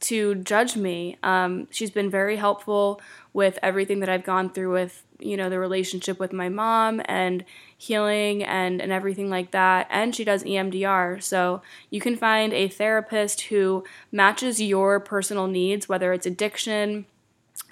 to 0.09 0.35
judge 0.37 0.77
me. 0.77 1.17
Um, 1.23 1.69
she's 1.71 1.91
been 1.91 2.11
very 2.11 2.37
helpful 2.37 3.01
with 3.33 3.59
everything 3.63 4.01
that 4.01 4.09
I've 4.09 4.25
gone 4.25 4.51
through 4.51 4.73
with, 4.73 5.03
you 5.19 5.37
know, 5.37 5.49
the 5.49 5.59
relationship 5.59 6.19
with 6.19 6.33
my 6.33 6.49
mom 6.49 7.01
and 7.07 7.45
healing 7.77 8.43
and, 8.43 8.81
and 8.81 8.93
everything 8.93 9.31
like 9.31 9.51
that. 9.51 9.87
And 9.91 10.15
she 10.15 10.25
does 10.25 10.45
EMDR. 10.45 11.23
So 11.23 11.63
you 11.91 12.01
can 12.01 12.17
find 12.17 12.53
a 12.53 12.69
therapist 12.69 13.43
who 13.43 13.85
matches 14.13 14.61
your 14.61 15.01
personal 15.01 15.47
needs, 15.47 15.89
whether 15.89 16.13
it's 16.13 16.27
addiction, 16.27 17.07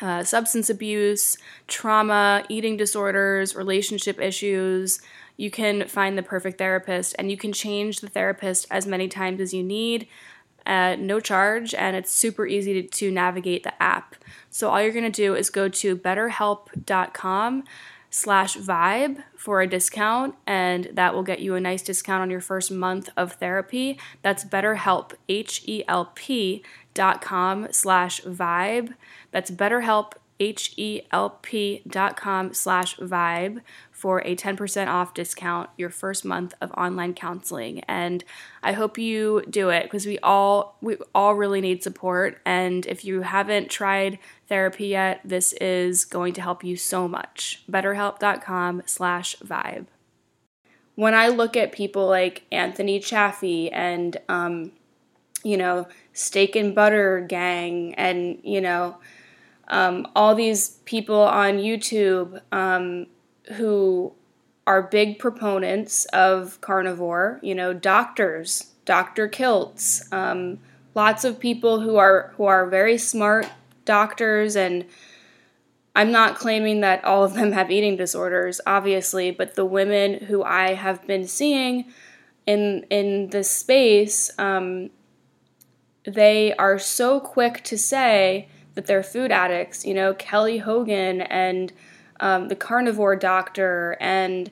uh, 0.00 0.24
substance 0.24 0.68
abuse, 0.68 1.36
trauma, 1.68 2.44
eating 2.48 2.76
disorders, 2.76 3.54
relationship 3.54 4.20
issues. 4.20 5.00
You 5.36 5.50
can 5.50 5.86
find 5.86 6.16
the 6.16 6.22
perfect 6.22 6.58
therapist 6.58 7.14
and 7.18 7.30
you 7.30 7.36
can 7.36 7.52
change 7.52 8.00
the 8.00 8.08
therapist 8.08 8.66
as 8.70 8.86
many 8.86 9.08
times 9.08 9.40
as 9.40 9.54
you 9.54 9.62
need 9.62 10.08
at 10.66 10.98
no 10.98 11.20
charge 11.20 11.74
and 11.74 11.96
it's 11.96 12.12
super 12.12 12.46
easy 12.46 12.82
to, 12.82 12.88
to 12.88 13.10
navigate 13.10 13.62
the 13.62 13.82
app. 13.82 14.14
So 14.50 14.70
all 14.70 14.82
you're 14.82 14.92
going 14.92 15.04
to 15.04 15.10
do 15.10 15.34
is 15.34 15.50
go 15.50 15.68
to 15.68 15.96
betterhelp.com 15.96 17.64
slash 18.10 18.58
vibe 18.58 19.24
for 19.34 19.62
a 19.62 19.66
discount 19.66 20.34
and 20.46 20.90
that 20.92 21.14
will 21.14 21.22
get 21.22 21.40
you 21.40 21.54
a 21.54 21.60
nice 21.60 21.82
discount 21.82 22.20
on 22.22 22.30
your 22.30 22.40
first 22.40 22.70
month 22.70 23.08
of 23.16 23.32
therapy. 23.32 23.98
That's 24.20 24.44
betterhelp, 24.44 25.12
H-E-L-P 25.28 26.62
dot 26.94 27.22
com 27.22 27.68
slash 27.70 28.20
vibe. 28.22 28.94
That's 29.30 29.50
betterhelp, 29.50 30.12
H-E-L-P 30.38 31.82
dot 31.88 32.16
com 32.16 32.52
slash 32.52 32.96
vibe 32.96 33.60
for 34.02 34.18
a 34.22 34.34
10% 34.34 34.88
off 34.88 35.14
discount 35.14 35.70
your 35.76 35.88
first 35.88 36.24
month 36.24 36.54
of 36.60 36.72
online 36.72 37.14
counseling. 37.14 37.84
And 37.86 38.24
I 38.60 38.72
hope 38.72 38.98
you 38.98 39.44
do 39.48 39.68
it 39.68 39.84
because 39.84 40.06
we 40.06 40.18
all 40.24 40.76
we 40.80 40.96
all 41.14 41.36
really 41.36 41.60
need 41.60 41.84
support. 41.84 42.40
And 42.44 42.84
if 42.86 43.04
you 43.04 43.20
haven't 43.20 43.70
tried 43.70 44.18
therapy 44.48 44.88
yet, 44.88 45.20
this 45.24 45.52
is 45.52 46.04
going 46.04 46.32
to 46.32 46.42
help 46.42 46.64
you 46.64 46.76
so 46.76 47.06
much. 47.06 47.62
BetterHelp.com 47.70 48.82
slash 48.86 49.36
vibe. 49.36 49.86
When 50.96 51.14
I 51.14 51.28
look 51.28 51.56
at 51.56 51.70
people 51.70 52.08
like 52.08 52.42
Anthony 52.50 52.98
Chaffee 52.98 53.70
and 53.70 54.16
um, 54.28 54.72
you 55.44 55.56
know, 55.56 55.86
steak 56.12 56.56
and 56.56 56.74
butter 56.74 57.24
gang 57.28 57.94
and, 57.94 58.40
you 58.42 58.60
know, 58.60 58.96
um, 59.68 60.08
all 60.16 60.34
these 60.34 60.70
people 60.86 61.20
on 61.20 61.58
YouTube 61.58 62.40
um, 62.50 63.06
who 63.54 64.12
are 64.66 64.82
big 64.82 65.18
proponents 65.18 66.04
of 66.06 66.60
carnivore, 66.60 67.40
you 67.42 67.54
know, 67.54 67.72
doctors, 67.72 68.72
Dr. 68.84 69.28
Kiltz, 69.28 70.12
um, 70.12 70.58
lots 70.94 71.24
of 71.24 71.40
people 71.40 71.80
who 71.80 71.96
are 71.96 72.32
who 72.36 72.44
are 72.44 72.66
very 72.66 72.98
smart 72.98 73.46
doctors 73.84 74.56
and 74.56 74.84
I'm 75.94 76.10
not 76.10 76.36
claiming 76.36 76.80
that 76.80 77.04
all 77.04 77.22
of 77.22 77.34
them 77.34 77.52
have 77.52 77.70
eating 77.70 77.96
disorders, 77.96 78.60
obviously, 78.66 79.30
but 79.30 79.56
the 79.56 79.66
women 79.66 80.24
who 80.24 80.42
I 80.42 80.72
have 80.72 81.06
been 81.06 81.26
seeing 81.26 81.92
in 82.46 82.86
in 82.88 83.28
this 83.28 83.50
space, 83.50 84.30
um, 84.38 84.90
they 86.04 86.54
are 86.54 86.78
so 86.78 87.20
quick 87.20 87.62
to 87.64 87.76
say 87.76 88.48
that 88.74 88.86
they're 88.86 89.02
food 89.02 89.30
addicts. 89.30 89.84
You 89.84 89.94
know, 89.94 90.14
Kelly 90.14 90.58
Hogan 90.58 91.20
and 91.20 91.72
um, 92.22 92.48
the 92.48 92.56
carnivore 92.56 93.16
doctor 93.16 93.98
and 94.00 94.50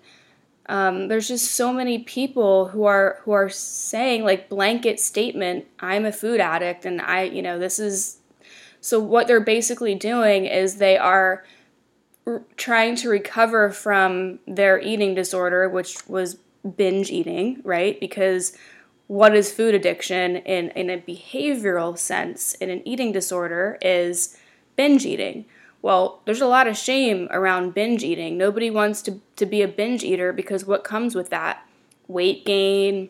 Um, 0.70 1.08
there's 1.08 1.26
just 1.26 1.56
so 1.56 1.72
many 1.72 1.98
people 2.04 2.68
who 2.72 2.84
are 2.84 3.18
who 3.24 3.32
are 3.32 3.50
saying 3.50 4.24
like 4.24 4.48
blanket 4.48 5.00
statement, 5.00 5.64
I'm 5.80 6.06
a 6.06 6.12
food 6.12 6.40
addict 6.40 6.86
and 6.86 7.00
I, 7.00 7.22
you 7.36 7.42
know, 7.42 7.58
this 7.58 7.78
is 7.78 8.18
so 8.80 9.00
what 9.00 9.26
they're 9.26 9.44
basically 9.56 9.96
doing 9.96 10.46
is 10.46 10.76
they 10.76 10.96
are 10.96 11.42
r- 12.24 12.42
trying 12.56 12.94
to 13.02 13.10
recover 13.10 13.70
from 13.70 14.38
their 14.46 14.78
eating 14.80 15.16
disorder, 15.16 15.68
which 15.68 15.92
was 16.06 16.38
binge 16.76 17.10
eating, 17.10 17.62
right? 17.64 17.98
Because 17.98 18.56
what 19.08 19.34
is 19.34 19.52
food 19.52 19.74
addiction 19.74 20.36
in, 20.46 20.70
in 20.76 20.88
a 20.88 21.02
behavioral 21.12 21.98
sense 21.98 22.54
in 22.60 22.70
an 22.70 22.82
eating 22.86 23.12
disorder 23.12 23.76
is 23.82 24.38
binge 24.76 25.04
eating. 25.04 25.46
Well, 25.82 26.20
there's 26.24 26.40
a 26.40 26.46
lot 26.46 26.66
of 26.66 26.76
shame 26.76 27.28
around 27.30 27.74
binge 27.74 28.04
eating. 28.04 28.36
Nobody 28.36 28.70
wants 28.70 29.00
to, 29.02 29.20
to 29.36 29.46
be 29.46 29.62
a 29.62 29.68
binge 29.68 30.04
eater 30.04 30.32
because 30.32 30.66
what 30.66 30.84
comes 30.84 31.14
with 31.14 31.30
that? 31.30 31.66
Weight 32.06 32.44
gain 32.44 33.08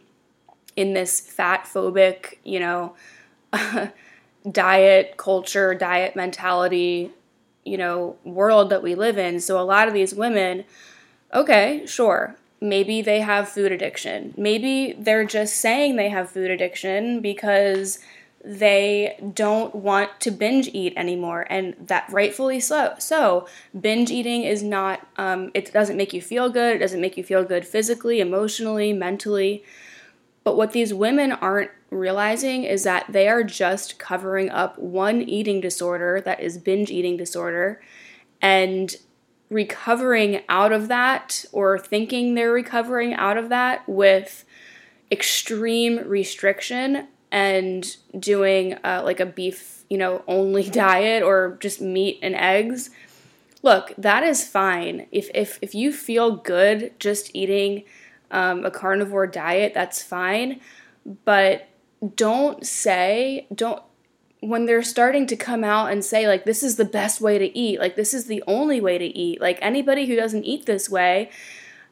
in 0.76 0.94
this 0.94 1.18
fat 1.20 1.64
phobic, 1.64 2.38
you 2.44 2.60
know, 2.60 2.94
diet 4.50 5.16
culture, 5.16 5.74
diet 5.74 6.14
mentality, 6.14 7.10
you 7.64 7.76
know, 7.76 8.16
world 8.24 8.70
that 8.70 8.82
we 8.82 8.94
live 8.94 9.18
in. 9.18 9.40
So 9.40 9.60
a 9.60 9.62
lot 9.62 9.88
of 9.88 9.94
these 9.94 10.14
women, 10.14 10.64
okay, 11.34 11.84
sure, 11.86 12.36
maybe 12.60 13.02
they 13.02 13.20
have 13.20 13.48
food 13.48 13.72
addiction. 13.72 14.32
Maybe 14.36 14.92
they're 14.92 15.24
just 15.24 15.56
saying 15.56 15.96
they 15.96 16.08
have 16.08 16.30
food 16.30 16.50
addiction 16.50 17.20
because 17.20 17.98
they 18.42 19.18
don't 19.34 19.74
want 19.74 20.18
to 20.20 20.30
binge 20.30 20.68
eat 20.72 20.94
anymore 20.96 21.46
and 21.50 21.74
that 21.78 22.08
rightfully 22.10 22.58
so. 22.58 22.94
So 22.98 23.46
binge 23.78 24.10
eating 24.10 24.44
is 24.44 24.62
not 24.62 25.06
um, 25.16 25.50
it 25.52 25.72
doesn't 25.72 25.96
make 25.96 26.14
you 26.14 26.22
feel 26.22 26.48
good 26.48 26.76
it 26.76 26.78
doesn't 26.78 27.00
make 27.00 27.16
you 27.16 27.24
feel 27.24 27.44
good 27.44 27.66
physically 27.66 28.20
emotionally 28.20 28.92
mentally. 28.92 29.62
But 30.42 30.56
what 30.56 30.72
these 30.72 30.94
women 30.94 31.32
aren't 31.32 31.70
realizing 31.90 32.64
is 32.64 32.84
that 32.84 33.06
they 33.10 33.28
are 33.28 33.44
just 33.44 33.98
covering 33.98 34.48
up 34.48 34.78
one 34.78 35.20
eating 35.20 35.60
disorder 35.60 36.22
that 36.24 36.40
is 36.40 36.56
binge 36.56 36.90
eating 36.90 37.16
disorder 37.16 37.82
and 38.40 38.96
recovering 39.50 40.42
out 40.48 40.72
of 40.72 40.88
that 40.88 41.44
or 41.52 41.78
thinking 41.78 42.34
they're 42.34 42.52
recovering 42.52 43.12
out 43.12 43.36
of 43.36 43.48
that 43.48 43.86
with 43.88 44.44
extreme 45.10 45.98
restriction 46.08 47.08
and 47.30 47.96
doing 48.18 48.74
uh, 48.84 49.02
like 49.04 49.20
a 49.20 49.26
beef, 49.26 49.84
you 49.88 49.98
know, 49.98 50.22
only 50.26 50.68
diet 50.70 51.22
or 51.22 51.56
just 51.60 51.80
meat 51.80 52.18
and 52.22 52.34
eggs, 52.34 52.90
look, 53.62 53.92
that 53.96 54.22
is 54.22 54.46
fine. 54.46 55.06
If 55.12 55.30
if 55.34 55.58
if 55.62 55.74
you 55.74 55.92
feel 55.92 56.36
good 56.36 56.92
just 56.98 57.34
eating 57.34 57.84
um, 58.30 58.64
a 58.64 58.70
carnivore 58.70 59.26
diet, 59.26 59.74
that's 59.74 60.02
fine. 60.02 60.60
But 61.24 61.68
don't 62.16 62.66
say 62.66 63.46
don't 63.54 63.82
when 64.40 64.64
they're 64.64 64.82
starting 64.82 65.26
to 65.26 65.36
come 65.36 65.62
out 65.62 65.92
and 65.92 66.02
say 66.02 66.26
like 66.26 66.44
this 66.46 66.62
is 66.62 66.76
the 66.76 66.84
best 66.84 67.20
way 67.20 67.38
to 67.38 67.58
eat, 67.58 67.78
like 67.78 67.96
this 67.96 68.14
is 68.14 68.26
the 68.26 68.42
only 68.46 68.80
way 68.80 68.98
to 68.98 69.04
eat. 69.04 69.40
Like 69.40 69.58
anybody 69.60 70.06
who 70.06 70.16
doesn't 70.16 70.44
eat 70.44 70.66
this 70.66 70.88
way 70.88 71.30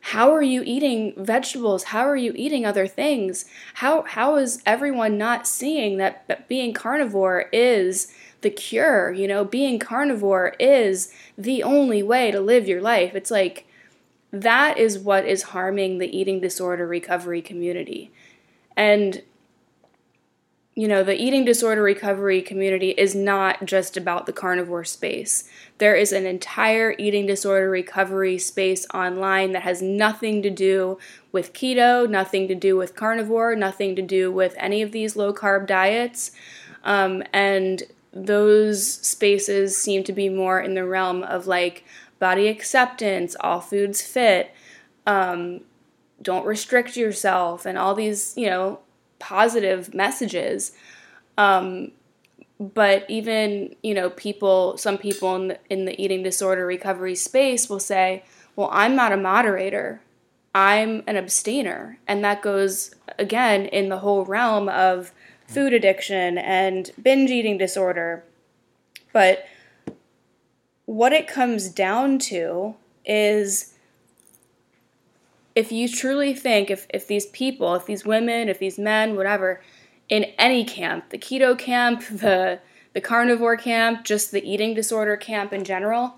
how 0.00 0.32
are 0.32 0.42
you 0.42 0.62
eating 0.64 1.12
vegetables? 1.16 1.84
How 1.84 2.08
are 2.08 2.16
you 2.16 2.32
eating 2.36 2.64
other 2.64 2.86
things? 2.86 3.44
How 3.74 4.02
how 4.02 4.36
is 4.36 4.62
everyone 4.64 5.18
not 5.18 5.46
seeing 5.46 5.98
that, 5.98 6.26
that 6.28 6.48
being 6.48 6.72
carnivore 6.72 7.48
is 7.52 8.12
the 8.40 8.50
cure 8.50 9.12
you 9.12 9.28
know? 9.28 9.44
Being 9.44 9.78
carnivore 9.78 10.54
is 10.58 11.12
the 11.36 11.62
only 11.62 12.02
way 12.02 12.30
to 12.30 12.40
live 12.40 12.68
your 12.68 12.80
life. 12.80 13.14
It's 13.14 13.30
like 13.30 13.66
that 14.30 14.78
is 14.78 14.98
what 14.98 15.24
is 15.26 15.42
harming 15.44 15.98
the 15.98 16.16
eating 16.16 16.40
disorder 16.40 16.86
recovery 16.86 17.42
community. 17.42 18.10
And 18.76 19.22
you 20.78 20.86
know, 20.86 21.02
the 21.02 21.20
eating 21.20 21.44
disorder 21.44 21.82
recovery 21.82 22.40
community 22.40 22.90
is 22.90 23.12
not 23.12 23.64
just 23.64 23.96
about 23.96 24.26
the 24.26 24.32
carnivore 24.32 24.84
space. 24.84 25.42
There 25.78 25.96
is 25.96 26.12
an 26.12 26.24
entire 26.24 26.94
eating 26.98 27.26
disorder 27.26 27.68
recovery 27.68 28.38
space 28.38 28.86
online 28.94 29.50
that 29.54 29.62
has 29.62 29.82
nothing 29.82 30.40
to 30.42 30.50
do 30.50 30.96
with 31.32 31.52
keto, 31.52 32.08
nothing 32.08 32.46
to 32.46 32.54
do 32.54 32.76
with 32.76 32.94
carnivore, 32.94 33.56
nothing 33.56 33.96
to 33.96 34.02
do 34.02 34.30
with 34.30 34.54
any 34.56 34.80
of 34.80 34.92
these 34.92 35.16
low 35.16 35.34
carb 35.34 35.66
diets. 35.66 36.30
Um, 36.84 37.24
and 37.32 37.82
those 38.12 38.86
spaces 38.88 39.76
seem 39.76 40.04
to 40.04 40.12
be 40.12 40.28
more 40.28 40.60
in 40.60 40.74
the 40.74 40.86
realm 40.86 41.24
of 41.24 41.48
like 41.48 41.82
body 42.20 42.46
acceptance, 42.46 43.34
all 43.40 43.60
foods 43.60 44.00
fit, 44.00 44.54
um, 45.08 45.62
don't 46.22 46.46
restrict 46.46 46.96
yourself, 46.96 47.66
and 47.66 47.76
all 47.76 47.96
these, 47.96 48.32
you 48.36 48.46
know, 48.46 48.78
positive 49.18 49.94
messages. 49.94 50.72
Um, 51.36 51.92
but 52.58 53.04
even 53.08 53.76
you 53.84 53.94
know 53.94 54.10
people 54.10 54.76
some 54.76 54.98
people 54.98 55.36
in 55.36 55.48
the, 55.48 55.58
in 55.70 55.84
the 55.84 56.02
eating 56.02 56.24
disorder 56.24 56.66
recovery 56.66 57.14
space 57.14 57.70
will 57.70 57.78
say 57.78 58.24
well 58.56 58.68
i'm 58.72 58.96
not 58.96 59.12
a 59.12 59.16
moderator. 59.16 60.00
I'm 60.54 61.02
an 61.06 61.16
abstainer. 61.16 61.98
And 62.08 62.24
that 62.24 62.42
goes 62.42 62.94
again 63.18 63.66
in 63.66 63.88
the 63.88 63.98
whole 63.98 64.24
realm 64.24 64.68
of 64.68 65.12
food 65.46 65.72
addiction 65.72 66.36
and 66.36 66.90
binge 67.00 67.30
eating 67.30 67.58
disorder. 67.58 68.24
But 69.12 69.46
what 70.84 71.12
it 71.12 71.28
comes 71.28 71.68
down 71.68 72.18
to 72.20 72.74
is 73.04 73.74
if 75.58 75.72
you 75.72 75.88
truly 75.88 76.32
think 76.34 76.70
if, 76.70 76.86
if 76.90 77.08
these 77.08 77.26
people, 77.26 77.74
if 77.74 77.84
these 77.84 78.04
women, 78.04 78.48
if 78.48 78.60
these 78.60 78.78
men, 78.78 79.16
whatever, 79.16 79.60
in 80.08 80.22
any 80.38 80.64
camp, 80.64 81.10
the 81.10 81.18
keto 81.18 81.58
camp, 81.58 82.04
the 82.10 82.60
the 82.94 83.00
carnivore 83.00 83.56
camp, 83.56 84.04
just 84.04 84.30
the 84.30 84.48
eating 84.48 84.72
disorder 84.72 85.16
camp 85.16 85.52
in 85.52 85.64
general, 85.64 86.14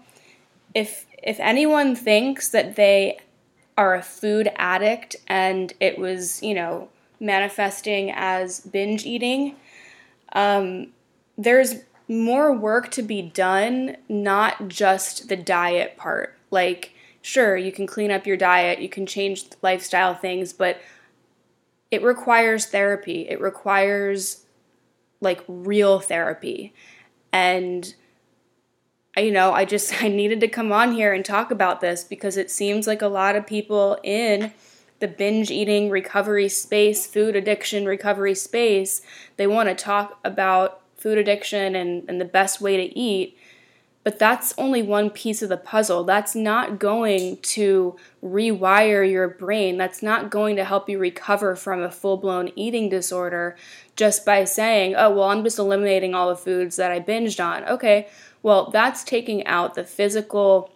if 0.75 1.07
if 1.23 1.41
anyone 1.41 1.97
thinks 1.97 2.51
that 2.51 2.77
they 2.77 3.19
are 3.79 3.95
a 3.95 4.03
food 4.03 4.53
addict 4.57 5.17
and 5.27 5.73
it 5.81 5.99
was, 5.99 6.43
you 6.43 6.53
know, 6.53 6.91
manifesting 7.19 8.13
as 8.15 8.61
binge 8.61 9.07
eating, 9.07 9.57
um, 10.35 10.89
there's 11.39 11.77
more 12.09 12.53
work 12.53 12.91
to 12.91 13.03
be 13.03 13.23
done, 13.23 13.97
not 14.07 14.69
just 14.69 15.31
the 15.31 15.37
diet 15.37 15.97
part. 15.97 16.37
Like, 16.51 16.93
sure, 17.23 17.57
you 17.57 17.73
can 17.73 17.87
clean 17.87 18.11
up 18.11 18.27
your 18.27 18.37
diet, 18.37 18.81
you 18.81 18.89
can 18.89 19.07
change 19.07 19.47
lifestyle 19.63 20.15
things, 20.15 20.53
but 20.53 20.81
it 21.91 22.03
requires 22.03 22.67
therapy. 22.67 23.29
It 23.29 23.41
requires 23.41 24.45
like 25.21 25.43
real 25.49 26.01
therapy. 26.01 26.73
And 27.33 27.95
you 29.17 29.33
know, 29.33 29.53
I 29.53 29.65
just 29.65 30.03
I 30.03 30.09
needed 30.09 30.41
to 30.41 30.49
come 30.49 30.73
on 30.73 30.93
here 30.93 31.13
and 31.13 31.25
talk 31.25 31.51
about 31.51 31.81
this 31.81 32.05
because 32.05 32.37
it 32.37 32.51
seems 32.51 32.87
like 32.87 33.03
a 33.03 33.09
lot 33.09 33.37
of 33.37 33.47
people 33.47 33.99
in 34.03 34.53
the 35.01 35.09
binge 35.09 35.51
eating 35.51 35.91
recovery 35.91 36.49
space, 36.49 37.07
food 37.07 37.35
addiction 37.35 37.87
recovery 37.87 38.35
space, 38.35 39.01
they 39.37 39.47
want 39.47 39.69
to 39.69 39.75
talk 39.75 40.19
about 40.23 40.83
food 40.97 41.17
addiction 41.17 41.75
and, 41.75 42.05
and 42.07 42.21
the 42.21 42.27
best 42.27 42.61
way 42.61 42.77
to 42.77 42.99
eat. 42.99 43.37
But 44.03 44.19
that's 44.19 44.55
only 44.57 44.83
one 44.83 45.11
piece 45.11 45.43
of 45.43 45.51
the 45.51 45.59
puzzle. 45.59 46.05
That's 46.05 46.35
not 46.35 46.79
going 46.79 47.37
to 47.39 47.97
rewire 48.25 49.09
your 49.09 49.29
brain. 49.29 49.77
That's 49.77 50.03
not 50.03 50.31
going 50.31 50.57
to 50.57 50.65
help 50.65 50.89
you 50.89 50.99
recover 50.99 51.55
from 51.55 51.83
a 51.83 51.91
full 51.91 52.17
blown 52.17 52.51
eating 52.57 52.89
disorder 52.89 53.57
just 53.97 54.25
by 54.25 54.45
saying, 54.45 54.95
oh, 54.97 55.11
well, 55.11 55.29
I'm 55.29 55.45
just 55.45 55.59
eliminating 55.59 56.15
all 56.15 56.31
the 56.31 56.37
foods 56.37 56.77
that 56.77 56.91
I 56.91 57.01
binged 57.01 57.45
on. 57.45 57.65
Okay, 57.65 58.09
well, 58.43 58.71
that's 58.71 59.05
taking 59.05 59.47
out 59.47 59.75
the 59.75 59.85
physical 59.85 60.73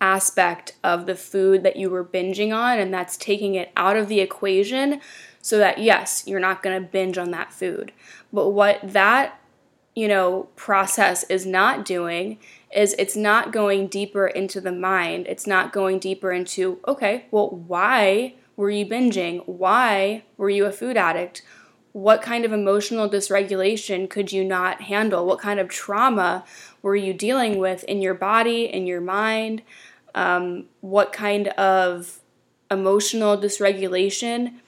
aspect 0.00 0.74
of 0.82 1.04
the 1.04 1.14
food 1.14 1.62
that 1.64 1.76
you 1.76 1.90
were 1.90 2.04
binging 2.04 2.54
on, 2.54 2.78
and 2.78 2.94
that's 2.94 3.16
taking 3.18 3.56
it 3.56 3.70
out 3.76 3.96
of 3.96 4.08
the 4.08 4.20
equation 4.20 5.00
so 5.42 5.58
that, 5.58 5.78
yes, 5.78 6.24
you're 6.26 6.40
not 6.40 6.62
going 6.62 6.80
to 6.80 6.88
binge 6.88 7.18
on 7.18 7.30
that 7.32 7.52
food. 7.52 7.92
But 8.32 8.50
what 8.50 8.80
that 8.82 9.38
you 9.98 10.06
know, 10.06 10.46
process 10.54 11.24
is 11.24 11.44
not 11.44 11.84
doing 11.84 12.38
is 12.72 12.94
it's 13.00 13.16
not 13.16 13.50
going 13.50 13.88
deeper 13.88 14.28
into 14.28 14.60
the 14.60 14.70
mind. 14.70 15.26
It's 15.26 15.44
not 15.44 15.72
going 15.72 15.98
deeper 15.98 16.30
into, 16.30 16.78
okay, 16.86 17.24
well, 17.32 17.50
why 17.50 18.34
were 18.54 18.70
you 18.70 18.86
binging? 18.86 19.42
Why 19.48 20.22
were 20.36 20.50
you 20.50 20.66
a 20.66 20.70
food 20.70 20.96
addict? 20.96 21.42
What 21.90 22.22
kind 22.22 22.44
of 22.44 22.52
emotional 22.52 23.10
dysregulation 23.10 24.08
could 24.08 24.30
you 24.30 24.44
not 24.44 24.82
handle? 24.82 25.26
What 25.26 25.40
kind 25.40 25.58
of 25.58 25.68
trauma 25.68 26.44
were 26.80 26.94
you 26.94 27.12
dealing 27.12 27.58
with 27.58 27.82
in 27.82 28.00
your 28.00 28.14
body, 28.14 28.66
in 28.66 28.86
your 28.86 29.00
mind? 29.00 29.62
Um, 30.14 30.66
what 30.80 31.12
kind 31.12 31.48
of 31.48 32.20
emotional 32.70 33.36
dysregulation 33.36 34.60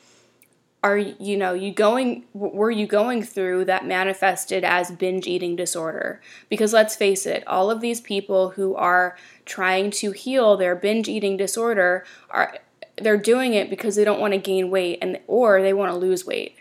are 0.83 0.97
you 0.97 1.37
know 1.37 1.53
you 1.53 1.73
going 1.73 2.25
were 2.33 2.71
you 2.71 2.87
going 2.87 3.23
through 3.23 3.65
that 3.65 3.85
manifested 3.85 4.65
as 4.65 4.91
binge 4.91 5.27
eating 5.27 5.55
disorder 5.55 6.21
because 6.49 6.73
let's 6.73 6.97
face 6.97 7.27
it 7.27 7.47
all 7.47 7.71
of 7.71 7.83
these 7.83 8.01
people 8.01 8.51
who 8.51 8.75
are 8.75 9.15
trying 9.45 9.91
to 9.91 10.13
heal 10.13 10.57
their 10.57 10.75
binge 10.75 11.07
eating 11.07 11.37
disorder 11.37 12.05
are 12.31 12.59
they're 13.01 13.17
doing 13.17 13.55
it 13.55 13.71
because 13.71 13.97
they 13.97 14.05
don't 14.05 14.21
want 14.21 14.33
to 14.33 14.39
gain 14.39 14.71
weight 14.71 14.99
and 15.03 15.19
or 15.27 15.63
they 15.63 15.73
want 15.73 15.93
to 15.93 15.99
lose 15.99 16.25
weight. 16.25 16.57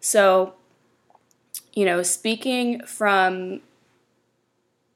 So, 0.00 0.54
you 1.72 1.84
know, 1.84 2.02
speaking 2.02 2.80
from 2.84 3.60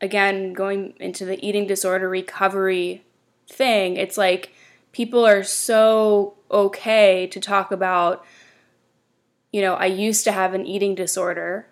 again 0.01 0.53
going 0.53 0.95
into 1.01 1.25
the 1.25 1.45
eating 1.47 1.67
disorder 1.67 2.09
recovery 2.09 3.05
thing, 3.49 3.97
it's 3.97 4.17
like 4.17 4.53
people 4.93 5.27
are 5.27 5.43
so 5.43 6.35
okay 6.51 7.27
to 7.27 7.41
talk 7.41 7.73
about 7.73 8.25
you 9.59 9.65
know, 9.65 9.75
I 9.75 9.87
used 9.87 10.23
to 10.23 10.31
have 10.31 10.55
an 10.55 10.65
eating 10.65 10.95
disorder, 10.95 11.67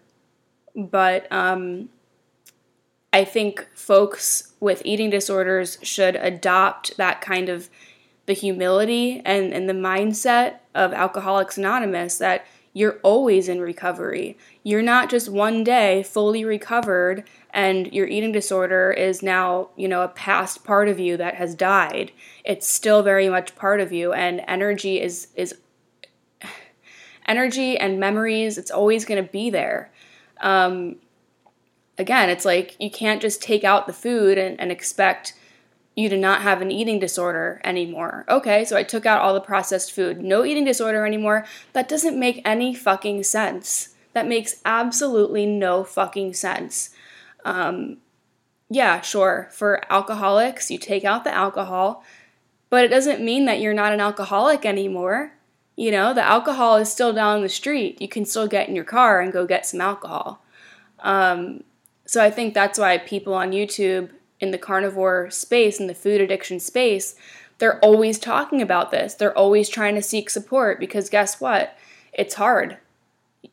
but 0.75 1.31
um 1.33 1.88
I 3.12 3.25
think 3.25 3.68
folks 3.77 4.55
with 4.59 4.83
eating 4.85 5.09
disorders 5.09 5.79
should 5.83 6.16
adopt 6.16 6.96
that 6.96 7.20
kind 7.20 7.49
of 7.49 7.70
the 8.27 8.33
humility 8.33 9.22
and, 9.25 9.55
and 9.55 9.68
the 9.68 9.72
mindset 9.72 10.57
of 10.75 10.92
Alcoholics 10.92 11.57
Anonymous 11.57 12.18
that 12.18 12.44
you're 12.72 12.99
always 13.05 13.49
in 13.49 13.61
recovery. 13.61 14.37
You're 14.64 14.83
not 14.83 15.09
just 15.09 15.29
one 15.29 15.62
day 15.62 16.03
fully 16.03 16.44
recovered 16.44 17.22
and 17.55 17.90
your 17.92 18.09
eating 18.09 18.33
disorder 18.33 18.90
is 18.90 19.22
now, 19.22 19.70
you 19.77 19.87
know, 19.87 20.03
a 20.03 20.09
past 20.09 20.64
part 20.64 20.88
of 20.88 20.99
you 20.99 21.16
that 21.16 21.37
has 21.37 21.55
died. 21.55 22.11
It's 22.44 22.66
still 22.66 23.03
very 23.05 23.29
much 23.31 23.55
part 23.55 23.81
of 23.81 23.92
you 23.92 24.12
and 24.12 24.42
energy 24.49 25.01
is 25.01 25.29
is 25.37 25.55
energy 27.26 27.78
and 27.78 28.00
memories, 28.00 28.58
it's 28.58 28.70
always 28.70 29.04
going 29.04 29.22
to 29.24 29.30
be 29.30 29.50
there. 29.50 29.90
Um, 30.40 30.96
again, 31.98 32.28
it's 32.28 32.44
like 32.44 32.76
you 32.78 32.90
can't 32.90 33.22
just 33.22 33.42
take 33.42 33.64
out 33.64 33.86
the 33.86 33.92
food 33.92 34.38
and, 34.38 34.60
and 34.60 34.70
expect 34.70 35.34
you 35.94 36.10
to 36.10 36.16
not 36.16 36.42
have 36.42 36.60
an 36.60 36.70
eating 36.70 36.98
disorder 36.98 37.60
anymore. 37.64 38.26
Okay, 38.28 38.64
so 38.66 38.76
I 38.76 38.82
took 38.82 39.06
out 39.06 39.22
all 39.22 39.32
the 39.32 39.40
processed 39.40 39.92
food. 39.92 40.20
No 40.20 40.44
eating 40.44 40.64
disorder 40.64 41.06
anymore. 41.06 41.46
That 41.72 41.88
doesn't 41.88 42.20
make 42.20 42.42
any 42.44 42.74
fucking 42.74 43.22
sense. 43.22 43.94
That 44.12 44.28
makes 44.28 44.60
absolutely 44.64 45.46
no 45.46 45.84
fucking 45.84 46.34
sense. 46.34 46.90
Um, 47.44 47.98
yeah, 48.68 49.00
sure. 49.00 49.48
For 49.52 49.80
alcoholics, 49.90 50.70
you 50.70 50.78
take 50.78 51.04
out 51.04 51.24
the 51.24 51.34
alcohol, 51.34 52.04
but 52.68 52.84
it 52.84 52.88
doesn't 52.88 53.24
mean 53.24 53.46
that 53.46 53.60
you're 53.60 53.72
not 53.72 53.92
an 53.92 54.00
alcoholic 54.00 54.66
anymore. 54.66 55.32
You 55.76 55.90
know, 55.90 56.14
the 56.14 56.22
alcohol 56.22 56.76
is 56.76 56.90
still 56.90 57.12
down 57.12 57.42
the 57.42 57.48
street. 57.50 58.00
You 58.00 58.08
can 58.08 58.24
still 58.24 58.48
get 58.48 58.68
in 58.68 58.74
your 58.74 58.84
car 58.84 59.20
and 59.20 59.32
go 59.32 59.46
get 59.46 59.66
some 59.66 59.80
alcohol. 59.80 60.42
Um, 61.00 61.64
so 62.06 62.22
I 62.22 62.30
think 62.30 62.54
that's 62.54 62.78
why 62.78 62.96
people 62.98 63.34
on 63.34 63.52
YouTube 63.52 64.10
in 64.40 64.52
the 64.52 64.58
carnivore 64.58 65.30
space, 65.30 65.78
in 65.78 65.86
the 65.86 65.94
food 65.94 66.20
addiction 66.20 66.60
space, 66.60 67.14
they're 67.58 67.78
always 67.80 68.18
talking 68.18 68.60
about 68.60 68.90
this. 68.90 69.14
They're 69.14 69.36
always 69.36 69.68
trying 69.68 69.94
to 69.94 70.02
seek 70.02 70.30
support 70.30 70.78
because 70.78 71.10
guess 71.10 71.40
what? 71.40 71.76
It's 72.12 72.34
hard. 72.34 72.78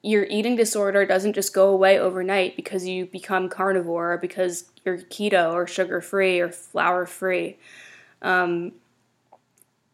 Your 0.01 0.25
eating 0.25 0.55
disorder 0.55 1.05
doesn't 1.05 1.33
just 1.33 1.53
go 1.53 1.69
away 1.69 1.99
overnight 1.99 2.55
because 2.55 2.87
you 2.87 3.05
become 3.05 3.49
carnivore 3.49 4.13
or 4.13 4.17
because 4.17 4.65
you're 4.83 4.97
keto 4.97 5.53
or 5.53 5.67
sugar 5.67 6.01
free 6.01 6.39
or 6.39 6.49
flour 6.49 7.05
free. 7.05 7.57
Um, 8.21 8.73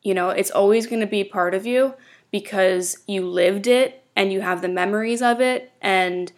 you 0.02 0.14
know, 0.14 0.30
it's 0.30 0.52
always 0.52 0.88
going 0.88 1.02
to 1.02 1.08
be 1.08 1.24
part 1.24 1.54
of 1.54 1.66
you 1.66 1.94
because 2.32 2.98
you 3.08 3.28
lived 3.28 3.68
it 3.68 4.04
and 4.16 4.32
you 4.32 4.42
have 4.42 4.62
the 4.62 4.68
memories 4.68 5.22
of 5.22 5.42
it 5.42 5.72
and 5.82 6.32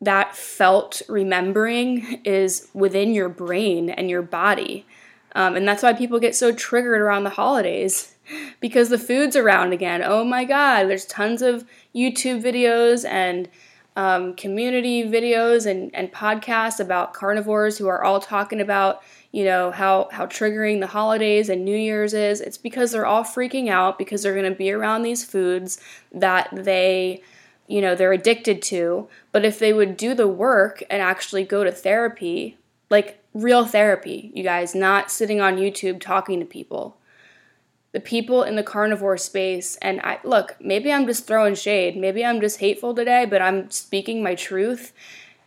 that 0.00 0.34
felt 0.34 1.02
remembering 1.08 2.22
is 2.24 2.68
within 2.72 3.12
your 3.12 3.28
brain 3.28 3.90
and 3.90 4.08
your 4.08 4.22
body. 4.22 4.86
Um, 5.34 5.56
and 5.56 5.68
that's 5.68 5.82
why 5.82 5.92
people 5.92 6.18
get 6.18 6.34
so 6.34 6.52
triggered 6.52 7.00
around 7.00 7.24
the 7.24 7.30
holidays 7.30 8.14
because 8.60 8.88
the 8.88 8.98
food's 8.98 9.36
around 9.36 9.72
again. 9.72 10.02
Oh 10.02 10.24
my 10.24 10.44
God, 10.44 10.84
there's 10.84 11.04
tons 11.04 11.42
of 11.42 11.64
YouTube 11.94 12.42
videos 12.42 13.08
and 13.08 13.48
um, 13.96 14.34
community 14.34 15.02
videos 15.04 15.66
and, 15.66 15.94
and 15.94 16.12
podcasts 16.12 16.80
about 16.80 17.12
carnivores 17.12 17.76
who 17.78 17.88
are 17.88 18.02
all 18.02 18.20
talking 18.20 18.60
about, 18.60 19.02
you 19.32 19.44
know, 19.44 19.70
how, 19.70 20.08
how 20.10 20.26
triggering 20.26 20.80
the 20.80 20.88
holidays 20.88 21.48
and 21.48 21.64
New 21.64 21.76
Year's 21.76 22.14
is. 22.14 22.40
It's 22.40 22.58
because 22.58 22.90
they're 22.90 23.06
all 23.06 23.22
freaking 23.22 23.68
out 23.68 23.98
because 23.98 24.22
they're 24.22 24.34
going 24.34 24.50
to 24.50 24.58
be 24.58 24.72
around 24.72 25.02
these 25.02 25.24
foods 25.24 25.80
that 26.12 26.48
they 26.52 27.22
you 27.70 27.80
know 27.80 27.94
they're 27.94 28.12
addicted 28.12 28.60
to. 28.60 29.08
But 29.30 29.44
if 29.44 29.60
they 29.60 29.72
would 29.72 29.96
do 29.96 30.12
the 30.12 30.26
work 30.26 30.82
and 30.90 31.00
actually 31.00 31.44
go 31.44 31.62
to 31.62 31.70
therapy 31.70 32.58
like 32.90 33.22
real 33.32 33.64
therapy 33.64 34.32
you 34.34 34.42
guys 34.42 34.74
not 34.74 35.08
sitting 35.08 35.40
on 35.40 35.56
youtube 35.56 36.00
talking 36.00 36.40
to 36.40 36.46
people. 36.46 36.96
The 37.92 38.00
people 38.00 38.42
in 38.42 38.56
the 38.56 38.64
carnivore 38.64 39.16
space 39.16 39.76
and 39.76 40.00
i 40.00 40.18
look 40.24 40.56
maybe 40.60 40.92
i'm 40.92 41.06
just 41.06 41.28
throwing 41.28 41.54
shade. 41.54 41.96
Maybe 41.96 42.24
i'm 42.24 42.40
just 42.40 42.58
hateful 42.58 42.92
today 42.92 43.24
but 43.24 43.40
i'm 43.40 43.70
speaking 43.70 44.20
my 44.20 44.34
truth. 44.34 44.92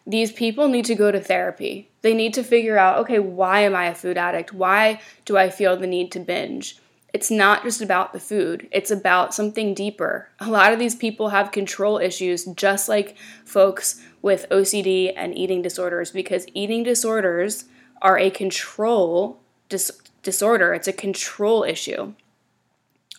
These 0.07 0.31
people 0.31 0.69
need 0.69 0.85
to 0.85 0.95
go 0.95 1.11
to 1.11 1.19
therapy 1.19 1.89
they 2.03 2.13
need 2.13 2.33
to 2.33 2.43
figure 2.43 2.77
out 2.77 2.99
okay 2.99 3.19
why 3.19 3.61
am 3.61 3.75
i 3.75 3.85
a 3.85 3.95
food 3.95 4.17
addict 4.17 4.53
why 4.53 5.01
do 5.25 5.35
i 5.35 5.49
feel 5.49 5.75
the 5.75 5.87
need 5.87 6.11
to 6.11 6.19
binge 6.19 6.77
it's 7.13 7.29
not 7.29 7.61
just 7.63 7.79
about 7.79 8.11
the 8.11 8.19
food, 8.19 8.67
it's 8.71 8.89
about 8.89 9.35
something 9.35 9.75
deeper. 9.75 10.29
A 10.39 10.49
lot 10.49 10.73
of 10.73 10.79
these 10.79 10.95
people 10.95 11.29
have 11.29 11.51
control 11.51 11.99
issues, 11.99 12.45
just 12.45 12.89
like 12.89 13.15
folks 13.45 14.01
with 14.23 14.47
OCD 14.49 15.13
and 15.15 15.37
eating 15.37 15.61
disorders, 15.61 16.09
because 16.09 16.47
eating 16.55 16.81
disorders 16.81 17.65
are 18.01 18.17
a 18.17 18.31
control 18.31 19.39
dis- 19.69 20.01
disorder, 20.23 20.73
it's 20.73 20.87
a 20.87 20.93
control 20.93 21.63
issue. 21.63 22.13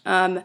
Um, 0.04 0.42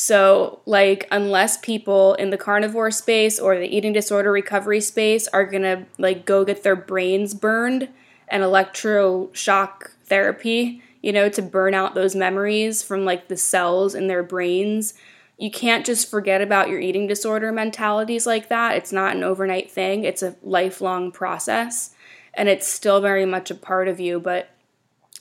so, 0.00 0.60
like, 0.64 1.08
unless 1.10 1.56
people 1.56 2.14
in 2.14 2.30
the 2.30 2.36
carnivore 2.38 2.92
space 2.92 3.40
or 3.40 3.58
the 3.58 3.66
eating 3.66 3.92
disorder 3.92 4.30
recovery 4.30 4.80
space 4.80 5.26
are 5.26 5.44
gonna 5.44 5.86
like 5.98 6.24
go 6.24 6.44
get 6.44 6.62
their 6.62 6.76
brains 6.76 7.34
burned 7.34 7.88
and 8.28 8.44
electroshock 8.44 9.90
therapy, 10.04 10.84
you 11.02 11.12
know, 11.12 11.28
to 11.30 11.42
burn 11.42 11.74
out 11.74 11.96
those 11.96 12.14
memories 12.14 12.80
from 12.80 13.04
like 13.04 13.26
the 13.26 13.36
cells 13.36 13.96
in 13.96 14.06
their 14.06 14.22
brains. 14.22 14.94
You 15.36 15.50
can't 15.50 15.84
just 15.84 16.08
forget 16.08 16.40
about 16.40 16.68
your 16.68 16.78
eating 16.78 17.08
disorder 17.08 17.50
mentalities 17.50 18.24
like 18.24 18.48
that. 18.50 18.76
It's 18.76 18.92
not 18.92 19.16
an 19.16 19.24
overnight 19.24 19.68
thing, 19.68 20.04
it's 20.04 20.22
a 20.22 20.36
lifelong 20.44 21.10
process. 21.10 21.92
And 22.34 22.48
it's 22.48 22.68
still 22.68 23.00
very 23.00 23.26
much 23.26 23.50
a 23.50 23.56
part 23.56 23.88
of 23.88 23.98
you. 23.98 24.20
But, 24.20 24.48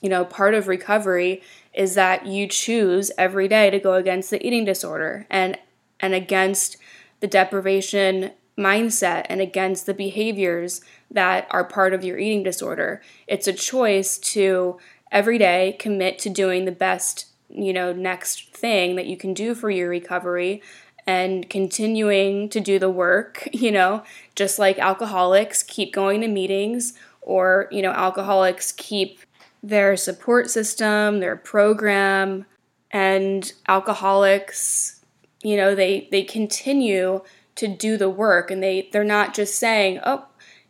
you 0.04 0.10
know, 0.10 0.24
part 0.24 0.54
of 0.54 0.68
recovery 0.68 1.42
is 1.78 1.94
that 1.94 2.26
you 2.26 2.48
choose 2.48 3.12
every 3.18 3.48
day 3.48 3.70
to 3.70 3.80
go 3.80 3.94
against 3.94 4.32
the 4.32 4.46
eating 4.46 4.66
disorder 4.66 5.26
and 5.30 5.58
and 6.00 6.14
against 6.14 6.76
the 7.20 7.28
deprivation 7.28 8.32
mindset 8.58 9.26
and 9.30 9.40
against 9.40 9.86
the 9.86 9.94
behaviors 9.94 10.82
that 11.10 11.48
are 11.52 11.64
part 11.64 11.94
of 11.94 12.04
your 12.04 12.18
eating 12.18 12.44
disorder. 12.44 13.02
It's 13.28 13.48
a 13.48 13.54
choice 13.54 14.18
to 14.20 14.80
every 15.12 15.38
day 15.38 15.76
commit 15.80 16.20
to 16.20 16.30
doing 16.30 16.66
the 16.66 16.72
best, 16.72 17.28
you 17.50 17.72
know, 17.72 17.94
next 17.94 18.54
thing 18.54 18.96
that 18.96 19.06
you 19.06 19.16
can 19.16 19.34
do 19.34 19.54
for 19.54 19.70
your 19.70 19.90
recovery 19.90 20.62
and 21.06 21.50
continuing 21.50 22.50
to 22.50 22.60
do 22.60 22.80
the 22.80 22.90
work, 22.90 23.48
you 23.54 23.72
know, 23.72 24.04
just 24.36 24.58
like 24.58 24.80
alcoholics 24.80 25.62
keep 25.64 25.94
going 25.94 26.22
to 26.22 26.28
meetings 26.28 26.94
or, 27.22 27.68
you 27.72 27.82
know, 27.82 27.92
alcoholics 27.92 28.72
keep 28.72 29.20
their 29.64 29.98
support 29.98 30.50
system, 30.50 31.20
their 31.20 31.36
program, 31.36 32.46
and 32.92 33.52
alcoholics, 33.68 35.02
you 35.44 35.58
know, 35.58 35.76
they 35.76 36.08
they 36.12 36.24
continue 36.24 37.22
to 37.56 37.68
do 37.68 37.98
the 37.98 38.10
work 38.10 38.52
and 38.52 38.62
they 38.62 38.90
they're 38.92 39.04
not 39.04 39.34
just 39.34 39.56
saying, 39.56 40.00
"Oh, 40.06 40.26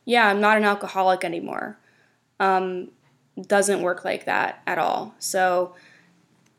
yeah, 0.06 0.28
I'm 0.28 0.41
not 0.41 0.58
an 0.58 0.63
alcoholic 0.63 1.23
anymore." 1.23 1.78
Um, 2.39 2.89
doesn't 3.39 3.82
work 3.82 4.04
like 4.04 4.26
that 4.26 4.62
at 4.65 4.78
all. 4.78 5.13
So, 5.19 5.76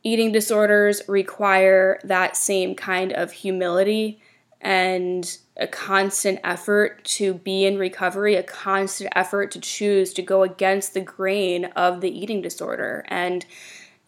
eating 0.03 0.33
disorders 0.33 1.03
require 1.09 2.01
that 2.05 2.37
same 2.37 2.75
kind 2.75 3.13
of 3.13 3.33
humility 3.33 4.21
and 4.61 5.39
a 5.57 5.67
constant 5.67 6.41
effort 6.45 7.05
to 7.05 7.35
be 7.35 7.65
in 7.65 7.79
recovery, 7.79 8.35
a 8.35 8.43
constant 8.43 9.13
effort 9.15 9.51
to 9.53 9.61
choose 9.61 10.13
to 10.15 10.23
go 10.23 10.43
against 10.43 10.95
the 10.95 11.01
grain 11.01 11.67
of 11.77 12.01
the 12.01 12.17
eating 12.17 12.43
disorder. 12.43 13.05
And 13.09 13.45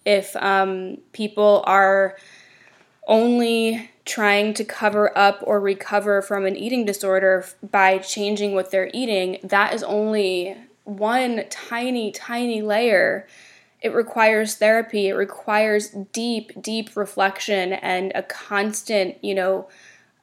if 0.04 0.34
um, 0.36 0.98
people 1.12 1.62
are 1.66 2.16
only 3.06 3.90
trying 4.04 4.54
to 4.54 4.64
cover 4.64 5.16
up 5.16 5.40
or 5.42 5.60
recover 5.60 6.22
from 6.22 6.46
an 6.46 6.56
eating 6.56 6.84
disorder 6.84 7.44
by 7.70 7.98
changing 7.98 8.54
what 8.54 8.70
they're 8.70 8.90
eating, 8.92 9.38
that 9.42 9.72
is 9.74 9.82
only 9.82 10.56
one 10.84 11.44
tiny, 11.50 12.10
tiny 12.10 12.62
layer. 12.62 13.26
It 13.80 13.94
requires 13.94 14.56
therapy. 14.56 15.08
It 15.08 15.14
requires 15.14 15.90
deep, 16.12 16.60
deep 16.60 16.96
reflection 16.96 17.72
and 17.72 18.12
a 18.14 18.22
constant, 18.22 19.22
you 19.22 19.34
know, 19.34 19.68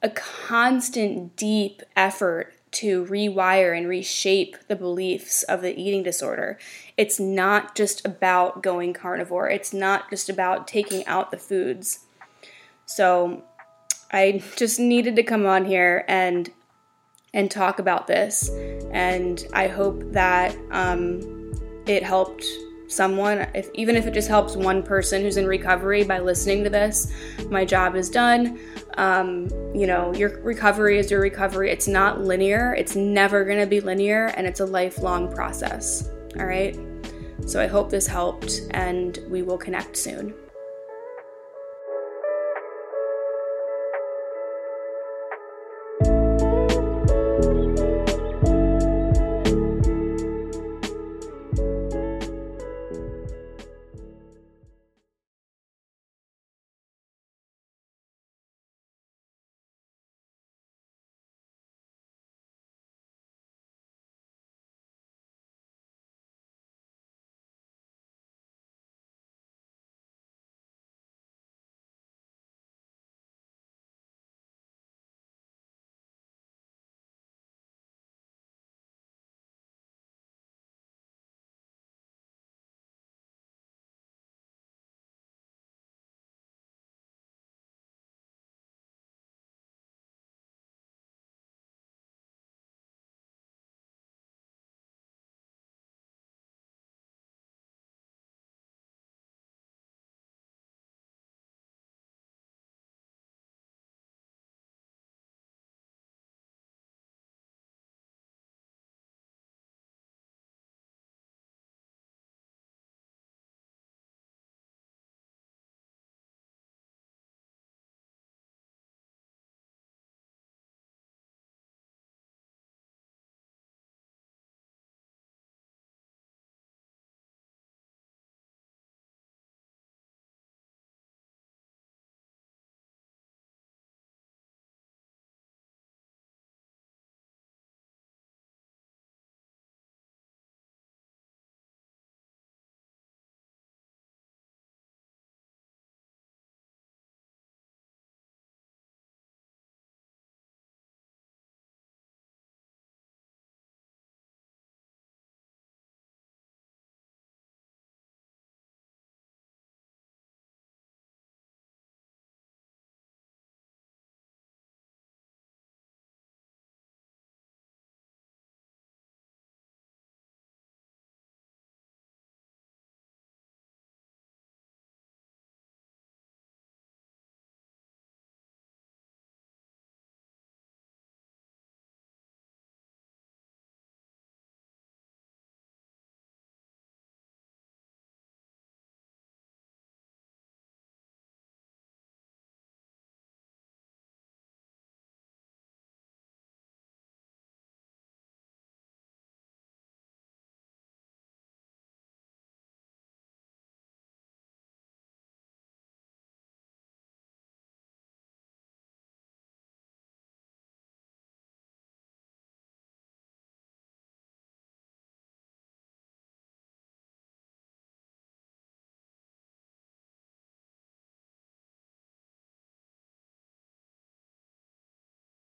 a 0.02 0.10
constant 0.10 1.36
deep 1.36 1.82
effort 1.96 2.54
to 2.70 3.04
rewire 3.06 3.76
and 3.76 3.88
reshape 3.88 4.56
the 4.68 4.76
beliefs 4.76 5.42
of 5.44 5.62
the 5.62 5.80
eating 5.80 6.02
disorder. 6.02 6.58
It's 6.96 7.18
not 7.18 7.74
just 7.74 8.04
about 8.04 8.62
going 8.62 8.92
carnivore, 8.92 9.48
it's 9.48 9.72
not 9.72 10.10
just 10.10 10.28
about 10.28 10.68
taking 10.68 11.06
out 11.06 11.30
the 11.30 11.38
foods. 11.38 12.00
So 12.86 13.44
I 14.12 14.42
just 14.56 14.78
needed 14.78 15.16
to 15.16 15.22
come 15.22 15.46
on 15.46 15.64
here 15.64 16.04
and 16.08 16.50
and 17.34 17.50
talk 17.50 17.78
about 17.78 18.06
this 18.06 18.48
and 18.90 19.46
I 19.52 19.66
hope 19.66 20.02
that 20.12 20.56
um, 20.70 21.52
it 21.86 22.02
helped 22.02 22.44
someone 22.88 23.46
if 23.54 23.70
even 23.74 23.96
if 23.96 24.06
it 24.06 24.14
just 24.14 24.28
helps 24.28 24.56
one 24.56 24.82
person 24.82 25.22
who's 25.22 25.36
in 25.36 25.46
recovery 25.46 26.02
by 26.04 26.18
listening 26.18 26.64
to 26.64 26.70
this 26.70 27.12
my 27.50 27.64
job 27.64 27.94
is 27.94 28.10
done. 28.10 28.58
Um, 28.96 29.48
you 29.74 29.86
know 29.86 30.12
your 30.14 30.40
recovery 30.40 30.98
is 30.98 31.10
your 31.10 31.20
recovery. 31.20 31.70
It's 31.70 31.86
not 31.86 32.20
linear. 32.20 32.74
It's 32.74 32.96
never 32.96 33.44
going 33.44 33.60
to 33.60 33.66
be 33.66 33.80
linear 33.80 34.26
and 34.28 34.46
it's 34.46 34.60
a 34.60 34.66
lifelong 34.66 35.32
process. 35.32 36.08
All 36.38 36.46
right? 36.46 36.78
So 37.46 37.60
i 37.60 37.66
hope 37.66 37.88
this 37.90 38.06
helped 38.06 38.62
and 38.72 39.18
we 39.28 39.42
will 39.42 39.58
connect 39.58 39.96
soon 39.96 40.34